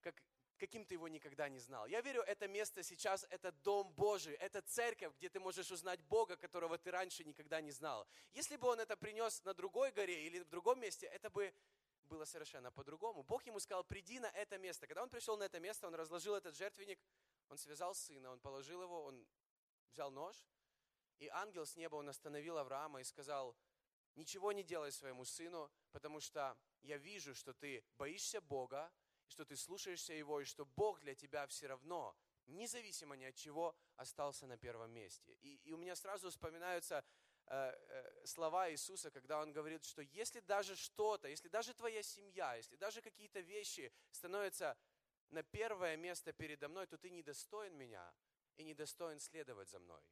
как, 0.00 0.22
каким 0.56 0.84
ты 0.84 0.94
его 0.94 1.08
никогда 1.08 1.48
не 1.48 1.58
знал. 1.58 1.86
Я 1.86 2.00
верю, 2.00 2.22
это 2.22 2.48
место 2.48 2.82
сейчас, 2.82 3.26
это 3.30 3.52
Дом 3.52 3.92
Божий, 3.92 4.34
это 4.34 4.62
церковь, 4.62 5.12
где 5.16 5.28
ты 5.28 5.40
можешь 5.40 5.70
узнать 5.70 6.00
Бога, 6.02 6.36
которого 6.36 6.78
ты 6.78 6.90
раньше 6.90 7.24
никогда 7.24 7.60
не 7.60 7.72
знал. 7.72 8.06
Если 8.32 8.56
бы 8.56 8.68
он 8.68 8.80
это 8.80 8.96
принес 8.96 9.42
на 9.44 9.54
другой 9.54 9.90
горе 9.90 10.26
или 10.26 10.38
в 10.38 10.48
другом 10.48 10.80
месте, 10.80 11.06
это 11.06 11.30
бы 11.30 11.52
было 12.04 12.24
совершенно 12.24 12.70
по-другому. 12.70 13.22
Бог 13.22 13.46
ему 13.46 13.60
сказал, 13.60 13.84
приди 13.84 14.18
на 14.18 14.28
это 14.30 14.58
место. 14.58 14.86
Когда 14.86 15.02
он 15.02 15.10
пришел 15.10 15.36
на 15.36 15.44
это 15.44 15.60
место, 15.60 15.86
он 15.86 15.94
разложил 15.94 16.34
этот 16.34 16.56
жертвенник, 16.56 17.00
он 17.48 17.58
связал 17.58 17.94
сына, 17.94 18.30
он 18.30 18.40
положил 18.40 18.82
его, 18.82 19.04
он 19.04 19.26
взял 19.90 20.10
нож, 20.10 20.36
и 21.18 21.28
ангел 21.28 21.66
с 21.66 21.76
неба, 21.76 21.96
он 21.96 22.08
остановил 22.08 22.58
Авраама 22.58 23.00
и 23.00 23.04
сказал, 23.04 23.56
ничего 24.14 24.52
не 24.52 24.62
делай 24.62 24.92
своему 24.92 25.24
сыну, 25.24 25.70
потому 25.92 26.20
что 26.20 26.56
я 26.82 26.96
вижу, 26.96 27.34
что 27.34 27.52
ты 27.52 27.84
боишься 27.96 28.40
Бога, 28.40 28.92
что 29.26 29.44
ты 29.44 29.56
слушаешься 29.56 30.12
Его, 30.12 30.40
и 30.40 30.44
что 30.44 30.66
Бог 30.66 31.00
для 31.00 31.14
тебя 31.14 31.46
все 31.46 31.66
равно, 31.66 32.16
независимо 32.46 33.16
ни 33.16 33.24
от 33.24 33.34
чего, 33.34 33.74
остался 33.96 34.46
на 34.46 34.56
первом 34.56 34.90
месте. 34.90 35.32
И, 35.42 35.56
и 35.64 35.72
у 35.72 35.76
меня 35.76 35.94
сразу 35.96 36.30
вспоминаются 36.30 37.04
слова 38.24 38.70
Иисуса, 38.70 39.10
когда 39.10 39.40
Он 39.40 39.52
говорит, 39.52 39.84
что 39.84 40.02
если 40.02 40.40
даже 40.40 40.76
что-то, 40.76 41.28
если 41.28 41.48
даже 41.48 41.74
твоя 41.74 42.02
семья, 42.02 42.54
если 42.54 42.76
даже 42.76 43.00
какие-то 43.02 43.40
вещи 43.40 43.92
становятся 44.10 44.76
на 45.30 45.42
первое 45.42 45.96
место 45.96 46.32
передо 46.32 46.68
мной, 46.68 46.86
то 46.86 46.96
ты 46.96 47.10
недостоин 47.10 47.76
меня 47.76 48.14
и 48.56 48.64
недостоин 48.64 49.20
следовать 49.20 49.68
за 49.68 49.78
мной. 49.78 50.02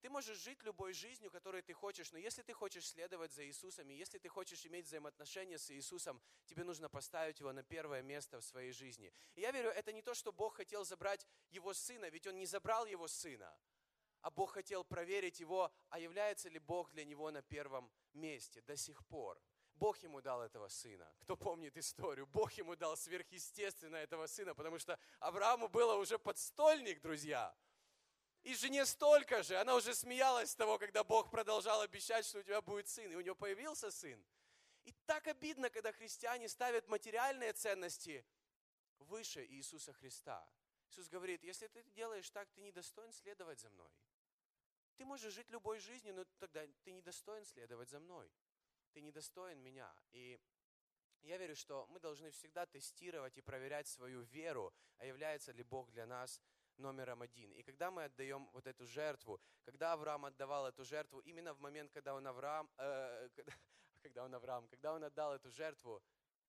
Ты 0.00 0.08
можешь 0.08 0.38
жить 0.38 0.62
любой 0.62 0.94
жизнью, 0.94 1.30
которой 1.30 1.60
ты 1.60 1.74
хочешь, 1.74 2.10
но 2.12 2.18
если 2.18 2.42
ты 2.42 2.54
хочешь 2.54 2.88
следовать 2.88 3.32
за 3.32 3.44
Иисусом, 3.44 3.90
и 3.90 3.94
если 3.94 4.18
ты 4.18 4.30
хочешь 4.30 4.64
иметь 4.64 4.86
взаимоотношения 4.86 5.58
с 5.58 5.70
Иисусом, 5.70 6.22
тебе 6.46 6.64
нужно 6.64 6.88
поставить 6.88 7.38
его 7.40 7.52
на 7.52 7.62
первое 7.62 8.00
место 8.00 8.40
в 8.40 8.44
своей 8.44 8.72
жизни. 8.72 9.12
И 9.34 9.42
я 9.42 9.50
верю, 9.50 9.68
это 9.68 9.92
не 9.92 10.00
то, 10.00 10.14
что 10.14 10.32
Бог 10.32 10.56
хотел 10.56 10.84
забрать 10.86 11.26
его 11.50 11.74
сына, 11.74 12.08
ведь 12.08 12.26
он 12.26 12.38
не 12.38 12.46
забрал 12.46 12.86
его 12.86 13.08
сына 13.08 13.54
а 14.22 14.30
Бог 14.30 14.52
хотел 14.52 14.84
проверить 14.84 15.40
его, 15.40 15.72
а 15.88 15.98
является 15.98 16.48
ли 16.48 16.58
Бог 16.58 16.90
для 16.90 17.04
него 17.04 17.30
на 17.30 17.42
первом 17.42 17.90
месте 18.12 18.60
до 18.62 18.76
сих 18.76 19.04
пор. 19.06 19.40
Бог 19.74 19.96
ему 19.98 20.20
дал 20.20 20.42
этого 20.42 20.68
сына. 20.68 21.10
Кто 21.20 21.36
помнит 21.36 21.76
историю? 21.78 22.26
Бог 22.26 22.52
ему 22.52 22.76
дал 22.76 22.96
сверхъестественно 22.96 23.96
этого 23.96 24.26
сына, 24.26 24.54
потому 24.54 24.78
что 24.78 24.98
Аврааму 25.20 25.68
было 25.68 25.94
уже 25.94 26.18
подстольник, 26.18 27.00
друзья. 27.00 27.54
И 28.42 28.54
жене 28.54 28.84
столько 28.84 29.42
же. 29.42 29.56
Она 29.56 29.74
уже 29.74 29.94
смеялась 29.94 30.50
с 30.50 30.54
того, 30.54 30.78
когда 30.78 31.02
Бог 31.02 31.30
продолжал 31.30 31.80
обещать, 31.80 32.26
что 32.26 32.40
у 32.40 32.42
тебя 32.42 32.60
будет 32.60 32.88
сын. 32.88 33.10
И 33.10 33.14
у 33.14 33.20
него 33.20 33.34
появился 33.34 33.90
сын. 33.90 34.22
И 34.84 34.92
так 35.06 35.26
обидно, 35.26 35.70
когда 35.70 35.92
христиане 35.92 36.48
ставят 36.48 36.88
материальные 36.88 37.52
ценности 37.52 38.24
выше 38.98 39.44
Иисуса 39.46 39.92
Христа. 39.92 40.46
Иисус 40.88 41.08
говорит, 41.08 41.42
если 41.44 41.68
ты 41.68 41.82
делаешь 41.94 42.30
так, 42.30 42.48
ты 42.50 42.60
недостоин 42.60 43.12
следовать 43.12 43.60
за 43.60 43.70
мной. 43.70 43.90
Ты 45.00 45.06
можешь 45.06 45.32
жить 45.32 45.48
любой 45.48 45.78
жизнью, 45.78 46.14
но 46.14 46.26
тогда 46.38 46.60
ты 46.84 46.92
недостоин 46.92 47.42
следовать 47.46 47.88
за 47.88 47.98
мной. 48.00 48.30
Ты 48.92 49.00
недостоин 49.00 49.58
меня. 49.62 49.90
И 50.10 50.38
я 51.22 51.38
верю, 51.38 51.56
что 51.56 51.86
мы 51.86 51.98
должны 52.00 52.30
всегда 52.30 52.66
тестировать 52.66 53.38
и 53.38 53.40
проверять 53.40 53.88
свою 53.88 54.20
веру, 54.24 54.74
а 54.98 55.06
является 55.06 55.52
ли 55.52 55.62
Бог 55.62 55.90
для 55.90 56.04
нас 56.06 56.42
номером 56.76 57.22
один. 57.22 57.50
И 57.52 57.62
когда 57.62 57.90
мы 57.90 58.04
отдаем 58.04 58.50
вот 58.52 58.66
эту 58.66 58.84
жертву, 58.84 59.40
когда 59.64 59.94
Авраам 59.94 60.26
отдавал 60.26 60.66
эту 60.66 60.84
жертву, 60.84 61.20
именно 61.20 61.54
в 61.54 61.60
момент, 61.60 61.90
когда 61.92 62.14
он 62.14 62.26
Авраам, 62.26 62.68
э, 62.76 63.30
когда, 63.36 63.52
когда 64.02 64.24
он 64.24 64.34
Авраам, 64.34 64.68
когда 64.68 64.92
он 64.92 65.02
отдал 65.02 65.34
эту 65.34 65.50
жертву, 65.50 66.02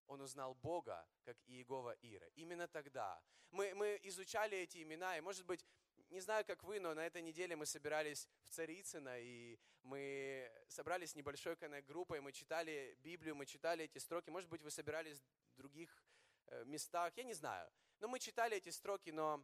он 0.08 0.20
узнал 0.20 0.56
Бога, 0.56 1.08
как 1.24 1.38
Иегова 1.48 1.96
Ира. 2.02 2.28
Именно 2.36 2.68
тогда. 2.68 3.22
Мы, 3.52 3.74
мы 3.76 3.98
изучали 4.04 4.58
эти 4.58 4.84
имена, 4.84 5.18
и, 5.18 5.22
может 5.22 5.46
быть, 5.46 5.66
не 6.12 6.20
знаю, 6.20 6.44
как 6.46 6.64
вы, 6.64 6.80
но 6.80 6.94
на 6.94 7.06
этой 7.06 7.22
неделе 7.22 7.56
мы 7.56 7.66
собирались 7.66 8.28
в 8.44 8.50
Царицыно, 8.50 9.18
и 9.20 9.58
мы 9.84 10.52
собрались 10.68 11.16
небольшой 11.16 11.56
коннект-группой, 11.56 12.20
мы 12.20 12.34
читали 12.34 12.98
Библию, 13.02 13.36
мы 13.36 13.46
читали 13.46 13.86
эти 13.86 13.98
строки. 13.98 14.30
Может 14.30 14.50
быть, 14.50 14.62
вы 14.62 14.72
собирались 14.72 15.24
в 15.54 15.58
других 15.58 16.04
э, 16.48 16.66
местах, 16.66 17.14
я 17.16 17.24
не 17.24 17.34
знаю. 17.34 17.72
Но 18.00 18.10
мы 18.10 18.20
читали 18.20 18.58
эти 18.58 18.70
строки, 18.70 19.10
но, 19.10 19.42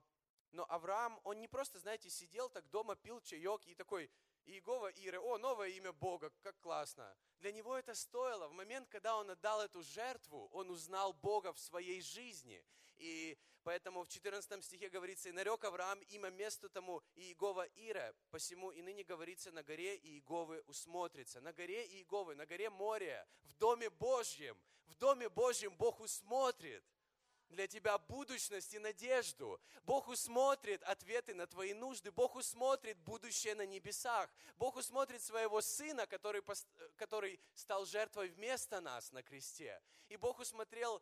но 0.51 0.65
Авраам, 0.69 1.19
он 1.23 1.39
не 1.39 1.47
просто, 1.47 1.79
знаете, 1.79 2.09
сидел 2.09 2.49
так 2.49 2.69
дома, 2.69 2.97
пил 2.97 3.21
чаек 3.21 3.65
и 3.65 3.73
такой, 3.73 4.11
Иегова 4.47 4.91
Иры, 4.91 5.19
о, 5.19 5.37
новое 5.37 5.67
имя 5.69 5.91
Бога, 5.91 6.31
как 6.41 6.57
классно. 6.59 7.17
Для 7.39 7.51
него 7.51 7.77
это 7.77 7.93
стоило. 7.93 8.47
В 8.47 8.53
момент, 8.53 8.87
когда 8.87 9.17
он 9.17 9.29
отдал 9.29 9.61
эту 9.61 9.83
жертву, 9.83 10.49
он 10.53 10.69
узнал 10.69 11.13
Бога 11.13 11.51
в 11.51 11.59
своей 11.59 12.01
жизни. 12.01 12.63
И 12.95 13.37
поэтому 13.63 14.03
в 14.03 14.07
14 14.07 14.63
стихе 14.63 14.89
говорится, 14.89 15.27
«И 15.27 15.33
нарек 15.33 15.65
Авраам 15.65 15.99
имя 16.03 16.29
месту 16.29 16.69
тому 16.69 17.03
Иегова 17.15 17.67
Ира, 17.75 18.13
посему 18.31 18.71
и 18.71 18.81
ныне 18.81 19.03
говорится, 19.03 19.51
на 19.51 19.63
горе 19.63 19.97
Иеговы 19.97 20.63
усмотрится». 20.67 21.41
На 21.41 21.51
горе 21.51 21.85
Иеговы, 21.85 22.35
на 22.35 22.45
горе 22.45 22.69
море, 22.69 23.27
в 23.43 23.53
Доме 23.55 23.89
Божьем, 23.89 24.57
в 24.85 24.95
Доме 24.95 25.27
Божьем 25.27 25.75
Бог 25.75 25.99
усмотрит– 25.99 26.83
для 27.49 27.67
тебя 27.67 27.97
будущность 27.97 28.73
и 28.73 28.79
надежду. 28.79 29.59
Бог 29.83 30.07
усмотрит 30.07 30.83
ответы 30.83 31.33
на 31.33 31.47
твои 31.47 31.73
нужды. 31.73 32.11
Бог 32.11 32.35
усмотрит 32.35 32.97
будущее 32.99 33.55
на 33.55 33.65
небесах. 33.65 34.29
Бог 34.57 34.75
усмотрит 34.75 35.21
своего 35.21 35.61
Сына, 35.61 36.05
который, 36.07 36.43
который 36.95 37.39
стал 37.53 37.85
жертвой 37.85 38.29
вместо 38.29 38.81
нас 38.81 39.11
на 39.11 39.23
кресте. 39.23 39.81
И 40.09 40.17
Бог 40.17 40.39
усмотрел 40.39 41.01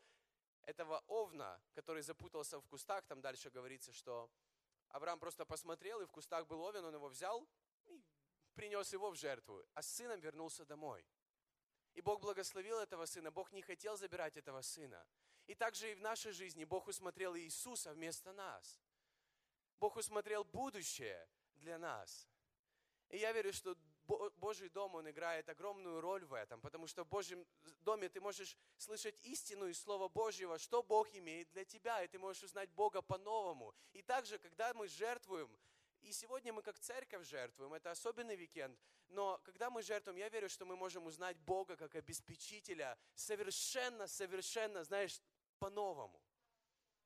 этого 0.64 1.04
овна, 1.08 1.60
который 1.74 2.02
запутался 2.02 2.60
в 2.60 2.68
кустах. 2.68 3.06
Там 3.06 3.22
дальше 3.22 3.50
говорится, 3.50 3.92
что 3.94 4.30
Авраам 4.90 5.20
просто 5.20 5.46
посмотрел, 5.46 6.02
и 6.02 6.06
в 6.06 6.12
кустах 6.12 6.48
был 6.48 6.62
овен, 6.62 6.86
он 6.86 6.94
его 6.94 7.10
взял 7.10 7.48
и 7.86 8.04
принес 8.54 8.94
его 8.94 9.12
в 9.12 9.16
жертву. 9.16 9.66
А 9.74 9.82
с 9.82 9.88
сыном 9.88 10.20
вернулся 10.20 10.66
домой. 10.66 11.06
И 11.94 12.02
Бог 12.02 12.22
благословил 12.22 12.80
этого 12.80 13.06
сына, 13.06 13.32
Бог 13.32 13.52
не 13.52 13.62
хотел 13.62 13.98
забирать 13.98 14.38
этого 14.38 14.62
сына. 14.62 15.06
И 15.48 15.56
также 15.56 15.92
и 15.92 15.96
в 15.96 16.02
нашей 16.02 16.32
жизни 16.32 16.64
Бог 16.64 16.88
усмотрел 16.88 17.36
Иисуса 17.36 17.94
вместо 17.94 18.34
нас. 18.34 18.80
Бог 19.80 19.96
усмотрел 19.96 20.44
будущее 20.44 21.28
для 21.56 21.78
нас. 21.78 22.28
И 23.10 23.18
я 23.18 23.32
верю, 23.32 23.54
что 23.54 23.78
Божий 24.38 24.70
дом, 24.70 24.96
он 24.96 25.10
играет 25.10 25.50
огромную 25.50 26.00
роль 26.00 26.24
в 26.26 26.34
этом, 26.34 26.62
потому 26.62 26.88
что 26.88 27.04
в 27.04 27.08
Божьем 27.08 27.46
доме 27.82 28.08
ты 28.10 28.22
можешь 28.22 28.56
слышать 28.78 29.16
истину 29.24 29.68
из 29.68 29.82
Слова 29.82 30.08
Божьего, 30.10 30.60
что 30.60 30.84
Бог 30.84 31.14
имеет 31.16 31.50
для 31.52 31.66
тебя, 31.66 32.04
и 32.04 32.08
ты 32.08 32.20
можешь 32.20 32.44
узнать 32.44 32.70
Бога 32.72 33.02
по-новому. 33.02 33.74
И 33.94 34.02
также, 34.02 34.38
когда 34.38 34.74
мы 34.74 34.88
жертвуем, 34.88 35.50
и 36.02 36.12
сегодня 36.12 36.54
мы 36.54 36.62
как 36.62 36.78
церковь 36.78 37.28
жертвуем, 37.28 37.74
это 37.74 37.90
особенный 37.90 38.36
викенд, 38.36 38.80
но 39.10 39.40
когда 39.44 39.72
мы 39.72 39.82
жертвуем, 39.82 40.18
я 40.18 40.30
верю, 40.30 40.50
что 40.50 40.66
мы 40.66 40.76
можем 40.76 41.08
узнать 41.08 41.38
Бога 41.38 41.76
как 41.76 41.96
обеспечителя 41.96 42.98
совершенно, 43.16 44.08
совершенно, 44.08 44.84
знаешь, 44.84 45.20
по-новому, 45.65 46.21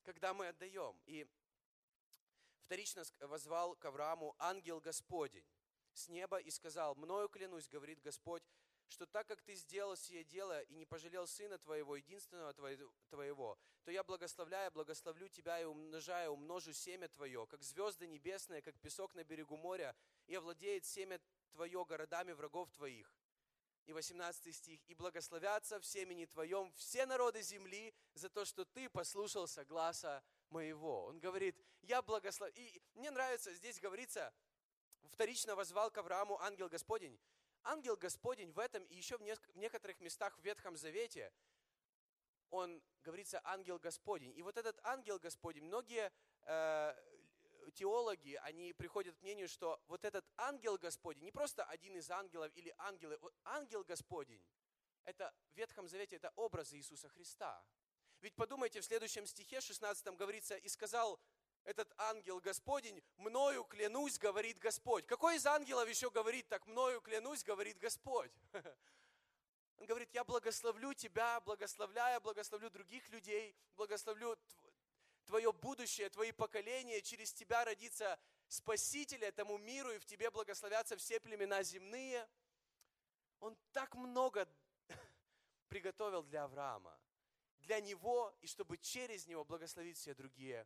когда 0.03 0.33
мы 0.33 0.49
отдаем. 0.49 0.99
И 1.05 1.25
вторично 2.65 3.03
возвал 3.21 3.73
к 3.77 3.85
Аврааму 3.85 4.35
ангел 4.37 4.81
Господень 4.81 5.45
с 5.93 6.09
неба 6.09 6.39
и 6.39 6.51
сказал, 6.51 6.93
«Мною 6.95 7.29
клянусь, 7.29 7.69
говорит 7.69 8.01
Господь, 8.01 8.43
что 8.89 9.05
так 9.05 9.27
как 9.27 9.41
ты 9.43 9.55
сделал 9.55 9.95
сие 9.95 10.25
дело 10.25 10.61
и 10.63 10.75
не 10.75 10.85
пожалел 10.85 11.25
сына 11.25 11.57
твоего, 11.57 11.95
единственного 11.95 12.53
твоего, 13.09 13.57
то 13.85 13.91
я 13.91 14.03
благословляю, 14.03 14.71
благословлю 14.71 15.29
тебя 15.29 15.61
и 15.61 15.63
умножаю, 15.63 16.31
умножу 16.31 16.73
семя 16.73 17.07
твое, 17.07 17.47
как 17.47 17.63
звезды 17.63 18.07
небесные, 18.07 18.61
как 18.61 18.77
песок 18.81 19.15
на 19.15 19.23
берегу 19.23 19.55
моря, 19.55 19.95
и 20.27 20.35
овладеет 20.35 20.83
семя 20.83 21.21
твое 21.53 21.85
городами 21.85 22.33
врагов 22.33 22.69
твоих. 22.71 23.09
И 23.89 23.93
18 23.93 24.55
стих. 24.55 24.79
«И 24.87 24.93
благословятся 24.93 25.79
в 25.79 25.85
семени 25.85 26.25
твоем 26.25 26.71
все 26.73 27.07
народы 27.07 27.41
земли 27.41 27.91
за 28.13 28.29
то, 28.29 28.45
что 28.45 28.63
ты 28.63 28.87
послушался 28.87 29.65
гласа 29.65 30.23
моего». 30.51 31.05
Он 31.05 31.19
говорит, 31.19 31.57
я 31.81 32.03
благословлю. 32.03 32.53
И 32.55 32.79
мне 32.93 33.09
нравится, 33.09 33.51
здесь 33.55 33.79
говорится, 33.79 34.31
вторично 35.05 35.55
возвал 35.55 35.89
к 35.89 35.97
Аврааму 35.97 36.39
ангел 36.39 36.69
Господень. 36.69 37.19
Ангел 37.63 37.97
Господень 37.97 38.51
в 38.51 38.59
этом 38.59 38.83
и 38.83 38.95
еще 38.95 39.17
в 39.17 39.55
некоторых 39.55 39.99
местах 40.01 40.37
в 40.37 40.43
Ветхом 40.43 40.77
Завете, 40.77 41.33
он 42.51 42.83
говорится 43.03 43.41
ангел 43.43 43.79
Господень. 43.79 44.37
И 44.37 44.43
вот 44.43 44.55
этот 44.57 44.79
ангел 44.83 45.17
Господень, 45.17 45.63
многие 45.63 46.11
э, 46.43 46.95
теологи, 47.73 48.39
они 48.43 48.73
приходят 48.73 49.15
к 49.15 49.21
мнению, 49.21 49.47
что 49.47 49.81
вот 49.87 50.05
этот 50.05 50.25
ангел 50.37 50.77
Господень, 50.77 51.23
не 51.23 51.31
просто 51.31 51.63
один 51.63 51.95
из 51.95 52.09
ангелов 52.09 52.51
или 52.55 52.73
ангелы, 52.77 53.17
вот 53.21 53.33
ангел 53.43 53.83
Господень, 53.83 54.43
это 55.05 55.33
в 55.53 55.57
Ветхом 55.57 55.87
Завете 55.87 56.17
это 56.17 56.31
образ 56.35 56.73
Иисуса 56.73 57.09
Христа. 57.09 57.63
Ведь 58.21 58.35
подумайте, 58.35 58.81
в 58.81 58.85
следующем 58.85 59.25
стихе 59.25 59.61
16 59.61 60.05
говорится, 60.15 60.55
«И 60.57 60.67
сказал 60.67 61.19
этот 61.63 61.93
ангел 61.97 62.39
Господень, 62.39 63.01
мною 63.17 63.63
клянусь, 63.63 64.17
говорит 64.17 64.57
Господь. 64.59 65.05
Какой 65.05 65.35
из 65.35 65.45
ангелов 65.45 65.87
еще 65.87 66.09
говорит 66.09 66.47
так, 66.47 66.65
мною 66.67 67.01
клянусь, 67.01 67.43
говорит 67.43 67.77
Господь? 67.77 68.31
Он 69.77 69.85
говорит, 69.85 70.09
я 70.13 70.23
благословлю 70.23 70.93
тебя, 70.93 71.39
благословляя, 71.41 72.19
благословлю 72.19 72.69
других 72.69 73.07
людей, 73.09 73.55
благословлю 73.75 74.37
твое 75.29 75.53
будущее, 75.53 76.09
твои 76.09 76.31
поколения, 76.31 77.03
через 77.03 77.31
тебя 77.31 77.63
родится 77.63 78.19
Спаситель 78.47 79.23
этому 79.23 79.59
миру, 79.59 79.91
и 79.91 79.99
в 79.99 80.05
тебе 80.05 80.31
благословятся 80.31 80.97
все 80.97 81.19
племена 81.19 81.61
земные. 81.61 82.27
Он 83.39 83.55
так 83.71 83.93
много 83.93 84.49
приготовил 85.67 86.23
для 86.23 86.45
Авраама, 86.45 86.99
для 87.59 87.79
него, 87.79 88.35
и 88.41 88.47
чтобы 88.47 88.79
через 88.79 89.27
него 89.27 89.45
благословить 89.45 89.97
все 89.97 90.15
другие 90.15 90.65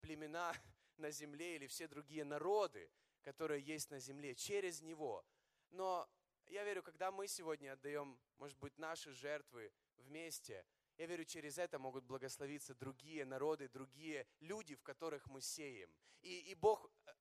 племена 0.00 0.54
на 0.98 1.10
земле 1.10 1.56
или 1.56 1.66
все 1.66 1.88
другие 1.88 2.24
народы, 2.24 2.88
которые 3.22 3.60
есть 3.60 3.90
на 3.90 3.98
земле, 3.98 4.36
через 4.36 4.82
Него. 4.82 5.24
Но 5.70 6.08
я 6.46 6.62
верю, 6.62 6.84
когда 6.84 7.10
мы 7.10 7.26
сегодня 7.26 7.72
отдаем, 7.72 8.20
может 8.38 8.56
быть, 8.58 8.78
наши 8.78 9.12
жертвы 9.12 9.72
вместе, 9.96 10.64
я 11.00 11.06
верю, 11.06 11.24
через 11.24 11.56
это 11.56 11.78
могут 11.78 12.04
благословиться 12.04 12.74
другие 12.74 13.24
народы, 13.24 13.70
другие 13.70 14.26
люди, 14.40 14.74
в 14.74 14.82
которых 14.82 15.26
мы 15.28 15.40
сеем. 15.40 15.90
И, 16.20 16.50
и 16.50 16.54
Бог 16.54 16.90
э, 17.06 17.12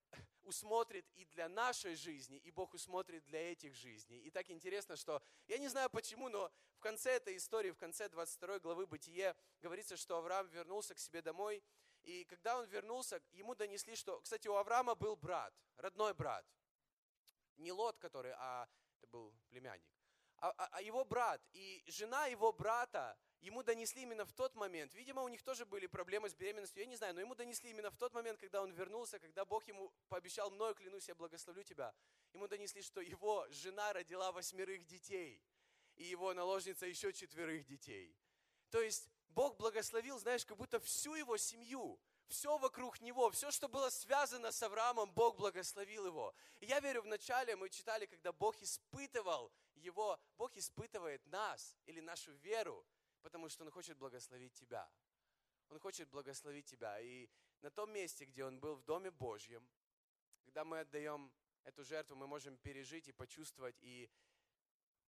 усмотрит 0.44 1.06
и 1.16 1.24
для 1.24 1.48
нашей 1.48 1.96
жизни, 1.96 2.38
и 2.40 2.52
Бог 2.52 2.74
усмотрит 2.74 3.24
для 3.24 3.54
этих 3.54 3.74
жизней. 3.74 4.20
И 4.20 4.32
так 4.32 4.50
интересно, 4.50 4.98
что 4.98 5.24
я 5.48 5.58
не 5.58 5.70
знаю 5.70 5.90
почему, 5.90 6.28
но 6.28 6.52
в 6.76 6.80
конце 6.82 7.12
этой 7.12 7.38
истории, 7.38 7.72
в 7.72 7.78
конце 7.78 8.10
22 8.10 8.60
главы 8.60 8.86
Бытие, 8.86 9.34
говорится, 9.62 9.96
что 9.96 10.18
Авраам 10.18 10.50
вернулся 10.50 10.94
к 10.94 11.00
себе 11.00 11.22
домой, 11.22 11.64
и 12.04 12.26
когда 12.26 12.60
он 12.60 12.66
вернулся, 12.66 13.22
ему 13.32 13.56
донесли, 13.56 13.96
что, 13.96 14.20
кстати, 14.20 14.50
у 14.50 14.56
Авраама 14.56 14.96
был 14.96 15.16
брат, 15.16 15.54
родной 15.78 16.14
брат. 16.14 16.46
Не 17.56 17.72
Лот, 17.72 17.98
который, 17.98 18.34
а 18.36 18.68
это 18.98 19.08
был 19.08 19.34
племянник. 19.48 19.88
А, 20.42 20.50
а, 20.52 20.70
а 20.74 20.82
его 20.82 21.06
брат 21.06 21.42
и 21.54 21.82
жена 21.88 22.26
его 22.26 22.52
брата 22.52 23.18
ему 23.42 23.64
донесли 23.64 24.04
именно 24.04 24.26
в 24.26 24.34
тот 24.34 24.56
момент. 24.56 24.94
Видимо, 24.94 25.22
у 25.22 25.28
них 25.28 25.42
тоже 25.42 25.66
были 25.66 25.88
проблемы 25.88 26.30
с 26.30 26.34
беременностью, 26.34 26.82
я 26.82 26.86
не 26.86 26.96
знаю, 26.96 27.14
но 27.16 27.22
ему 27.22 27.36
донесли 27.36 27.70
именно 27.70 27.90
в 27.90 27.98
тот 27.98 28.14
момент, 28.14 28.40
когда 28.40 28.62
он 28.62 28.72
вернулся, 28.72 29.20
когда 29.20 29.46
Бог 29.46 29.68
ему 29.68 29.92
пообещал, 30.10 30.52
мною 30.52 30.76
клянусь, 30.76 31.08
я 31.08 31.16
благословлю 31.16 31.64
тебя. 31.64 31.94
Ему 32.34 32.48
донесли, 32.48 32.82
что 32.82 33.02
его 33.02 33.48
жена 33.50 33.94
родила 33.94 34.32
восьмерых 34.32 34.86
детей, 34.86 35.42
и 35.96 36.04
его 36.04 36.34
наложница 36.34 36.86
еще 36.86 37.14
четверых 37.14 37.66
детей. 37.66 38.16
То 38.70 38.82
есть 38.82 39.10
Бог 39.30 39.58
благословил, 39.58 40.20
знаешь, 40.20 40.46
как 40.46 40.58
будто 40.58 40.80
всю 40.80 41.16
его 41.16 41.38
семью, 41.38 42.00
все 42.28 42.58
вокруг 42.58 43.02
него, 43.02 43.32
все, 43.32 43.52
что 43.52 43.68
было 43.68 43.90
связано 43.90 44.52
с 44.52 44.62
Авраамом, 44.62 45.12
Бог 45.12 45.38
благословил 45.38 46.06
его. 46.06 46.34
И 46.60 46.68
я 46.68 46.80
верю, 46.80 47.02
вначале 47.02 47.56
мы 47.56 47.70
читали, 47.70 48.06
когда 48.06 48.32
Бог 48.32 48.62
испытывал 48.62 49.52
его, 49.76 50.20
Бог 50.38 50.56
испытывает 50.56 51.26
нас 51.28 51.76
или 51.86 52.00
нашу 52.00 52.32
веру, 52.34 52.86
потому 53.22 53.50
что 53.50 53.64
Он 53.64 53.72
хочет 53.72 53.98
благословить 53.98 54.54
тебя. 54.54 54.90
Он 55.70 55.80
хочет 55.80 56.10
благословить 56.10 56.66
тебя. 56.66 57.00
И 57.00 57.30
на 57.62 57.70
том 57.70 57.92
месте, 57.92 58.26
где 58.26 58.44
Он 58.46 58.60
был 58.60 58.76
в 58.76 58.84
Доме 58.84 59.12
Божьем, 59.12 59.68
когда 60.44 60.64
мы 60.64 60.80
отдаем 60.80 61.32
эту 61.64 61.84
жертву, 61.84 62.16
мы 62.16 62.28
можем 62.28 62.58
пережить 62.58 63.08
и 63.08 63.12
почувствовать 63.12 63.78
и 63.82 64.10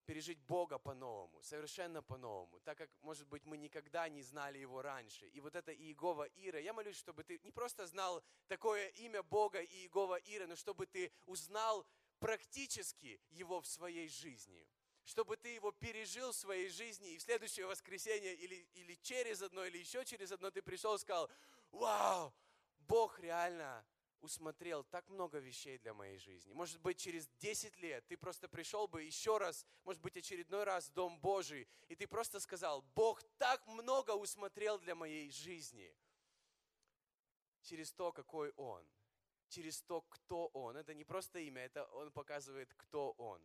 пережить 0.06 0.39
Бога 0.39 0.78
по-новому, 0.78 1.41
совершенно 1.41 2.02
по-новому, 2.02 2.60
так 2.62 2.78
как, 2.78 2.89
может 3.02 3.28
быть, 3.28 3.45
мы 3.45 3.58
никогда 3.58 4.10
не 4.10 4.21
знали 4.24 4.58
Его 4.58 4.82
раньше. 4.82 5.28
И 5.28 5.39
вот 5.39 5.56
это 5.56 5.74
Иегова 5.74 6.28
Ира, 6.36 6.60
я 6.60 6.74
молюсь, 6.74 6.97
чтобы 6.97 7.24
ты 7.24 7.39
не 7.43 7.52
просто 7.52 7.88
знал 7.88 8.24
такое 8.47 8.88
имя 8.89 9.24
Бога 9.24 9.62
Иегова 9.62 10.19
Ира, 10.26 10.47
но 10.47 10.56
чтобы 10.56 10.86
ты 10.86 11.12
узнал 11.26 11.88
практически 12.19 13.21
Его 13.30 13.62
в 13.62 13.67
своей 13.67 14.10
жизни 14.10 14.67
чтобы 15.04 15.38
ты 15.38 15.50
его 15.50 15.72
пережил 15.72 16.32
в 16.32 16.36
своей 16.36 16.70
жизни, 16.70 17.14
и 17.14 17.18
в 17.18 17.22
следующее 17.22 17.66
воскресенье 17.66 18.34
или, 18.36 18.68
или 18.74 18.96
через 18.96 19.42
одно, 19.42 19.66
или 19.66 19.78
еще 19.78 20.06
через 20.06 20.32
одно 20.32 20.52
ты 20.52 20.62
пришел 20.62 20.96
и 20.96 21.00
сказал, 21.00 21.30
вау, 21.72 22.34
Бог 22.80 23.20
реально 23.20 23.86
усмотрел 24.22 24.84
так 24.84 25.08
много 25.10 25.40
вещей 25.40 25.78
для 25.80 25.94
моей 25.94 26.18
жизни. 26.18 26.54
Может 26.54 26.80
быть, 26.80 26.98
через 26.98 27.28
10 27.40 27.78
лет 27.78 28.06
ты 28.08 28.18
просто 28.18 28.48
пришел 28.48 28.88
бы 28.88 29.04
еще 29.04 29.38
раз, 29.38 29.66
может 29.84 30.02
быть, 30.02 30.16
очередной 30.16 30.64
раз 30.64 30.88
в 30.88 30.94
Дом 30.94 31.20
Божий, 31.20 31.68
и 31.88 31.96
ты 31.96 32.08
просто 32.08 32.40
сказал, 32.40 32.84
Бог 32.96 33.22
так 33.38 33.66
много 33.68 34.12
усмотрел 34.12 34.80
для 34.80 34.96
моей 34.96 35.32
жизни. 35.32 35.94
Через 37.64 37.92
то, 37.92 38.12
какой 38.12 38.52
Он, 38.58 38.84
через 39.50 39.82
то, 39.82 40.02
кто 40.02 40.48
Он. 40.48 40.78
Это 40.78 40.94
не 40.94 41.04
просто 41.04 41.40
имя, 41.40 41.62
это 41.62 41.86
Он 41.86 42.12
показывает, 42.12 42.74
кто 42.74 43.12
Он. 43.18 43.40